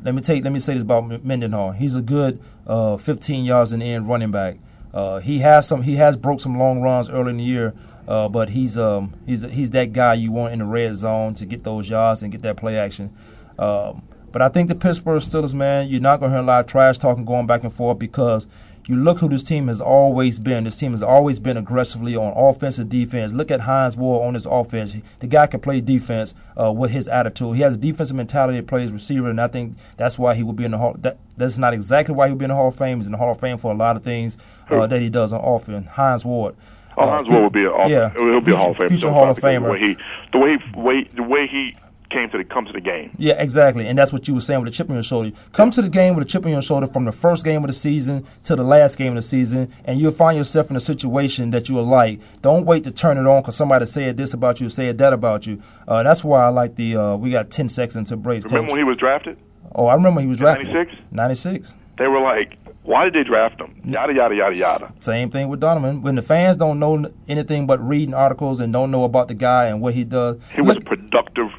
[0.03, 0.43] Let me take.
[0.43, 1.71] Let me say this about Mendenhall.
[1.71, 4.57] He's a good uh, 15 yards in the end running back.
[4.93, 5.81] Uh, he has some.
[5.81, 7.73] He has broke some long runs early in the year.
[8.07, 11.45] Uh, but he's um he's he's that guy you want in the red zone to
[11.45, 13.15] get those yards and get that play action.
[13.57, 16.61] Um, but I think the Pittsburgh Steelers, man, you're not going to hear a lot
[16.61, 18.47] of trash talking going back and forth because
[18.85, 20.65] you look who this team has always been.
[20.65, 23.31] This team has always been aggressively on offense and defense.
[23.31, 24.95] Look at Hines Ward on his offense.
[25.19, 27.55] The guy can play defense uh, with his attitude.
[27.55, 30.53] He has a defensive mentality that plays receiver, and I think that's why he will
[30.53, 30.95] be in the Hall.
[30.99, 32.97] That, that's not exactly why he'll be in the Hall of Fame.
[32.97, 34.37] He's in the Hall of Fame for a lot of things
[34.69, 35.87] uh, that he does on offense.
[35.87, 36.55] Hines Ward.
[36.97, 38.87] Oh, Uh, Hines Ward will be a yeah, he'll be a Hall of Famer.
[38.89, 39.65] future so Hall of Famer.
[39.65, 39.97] The way he,
[40.33, 41.75] the way, way, the way he
[42.13, 43.13] came to the comes to the game.
[43.17, 43.87] Yeah, exactly.
[43.87, 45.31] And that's what you were saying with the chip on your shoulder.
[45.51, 47.67] Come to the game with a chip on your shoulder from the first game of
[47.67, 50.79] the season to the last game of the season, and you'll find yourself in a
[50.79, 52.19] situation that you will like.
[52.41, 55.47] Don't wait to turn it on because somebody said this about you, said that about
[55.47, 55.61] you.
[55.87, 58.43] Uh, that's why I like the, uh, we got 10 seconds to break.
[58.45, 59.37] Remember when he was drafted?
[59.75, 60.67] Oh, I remember he was drafted.
[60.67, 61.01] 96?
[61.11, 61.73] 96.
[61.97, 64.93] They were like, "Why did they draft him?" Yada yada yada yada.
[64.99, 66.01] Same thing with Donovan.
[66.01, 69.65] When the fans don't know anything but reading articles and don't know about the guy
[69.65, 71.49] and what he does, He was a productive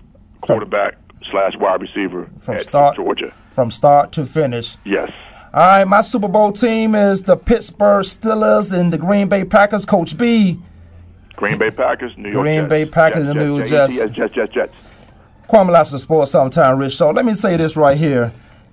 [0.46, 0.96] quarterback
[1.30, 3.32] slash wide receiver from at start Georgia.
[3.50, 4.76] from start to finish.
[4.84, 5.10] Yes.
[5.52, 9.84] All right, my Super Bowl team is the Pittsburgh Steelers and the Green Bay Packers.
[9.84, 10.58] Coach B,
[11.36, 12.70] Green Bay Packers, New York Green Jets.
[12.70, 13.94] Bay Packers Jets, New York Jets.
[13.94, 14.12] Jets.
[14.12, 14.74] Jets, Jets, Jets.
[15.48, 16.96] Kwamie Lassiter Sports Sometime Rich.
[16.96, 18.32] So let me say this right here.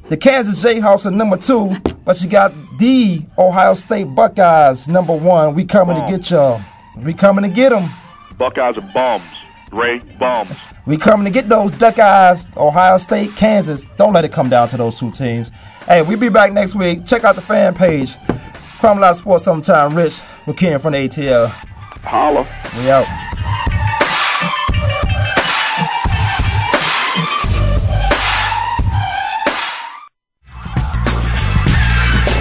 [0.09, 5.53] The Kansas Jayhawks are number two, but you got the Ohio State Buckeyes number one.
[5.53, 6.61] We coming to get y'all.
[6.97, 7.89] We coming to get them.
[8.38, 9.24] Buckeyes are bums.
[9.72, 10.49] Ray, bums.
[10.86, 13.86] We coming to get those Duck Eyes, Ohio State, Kansas.
[13.97, 15.51] Don't let it come down to those two teams.
[15.86, 17.05] Hey, we'll be back next week.
[17.05, 18.15] Check out the fan page.
[18.79, 20.19] Kwamie Lassiter Sports Sometime Rich.
[20.47, 21.49] We're Ken from the ATL.
[22.03, 22.47] Holla.
[22.77, 23.05] We out.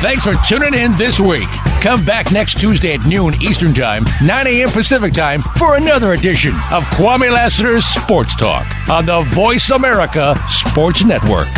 [0.00, 1.69] Thanks for tuning in this week.
[1.80, 4.68] Come back next Tuesday at noon Eastern Time, 9 a.m.
[4.68, 11.04] Pacific Time for another edition of Kwamie Lassiter's Sports Talk on the Voice America Sports
[11.04, 11.48] Network.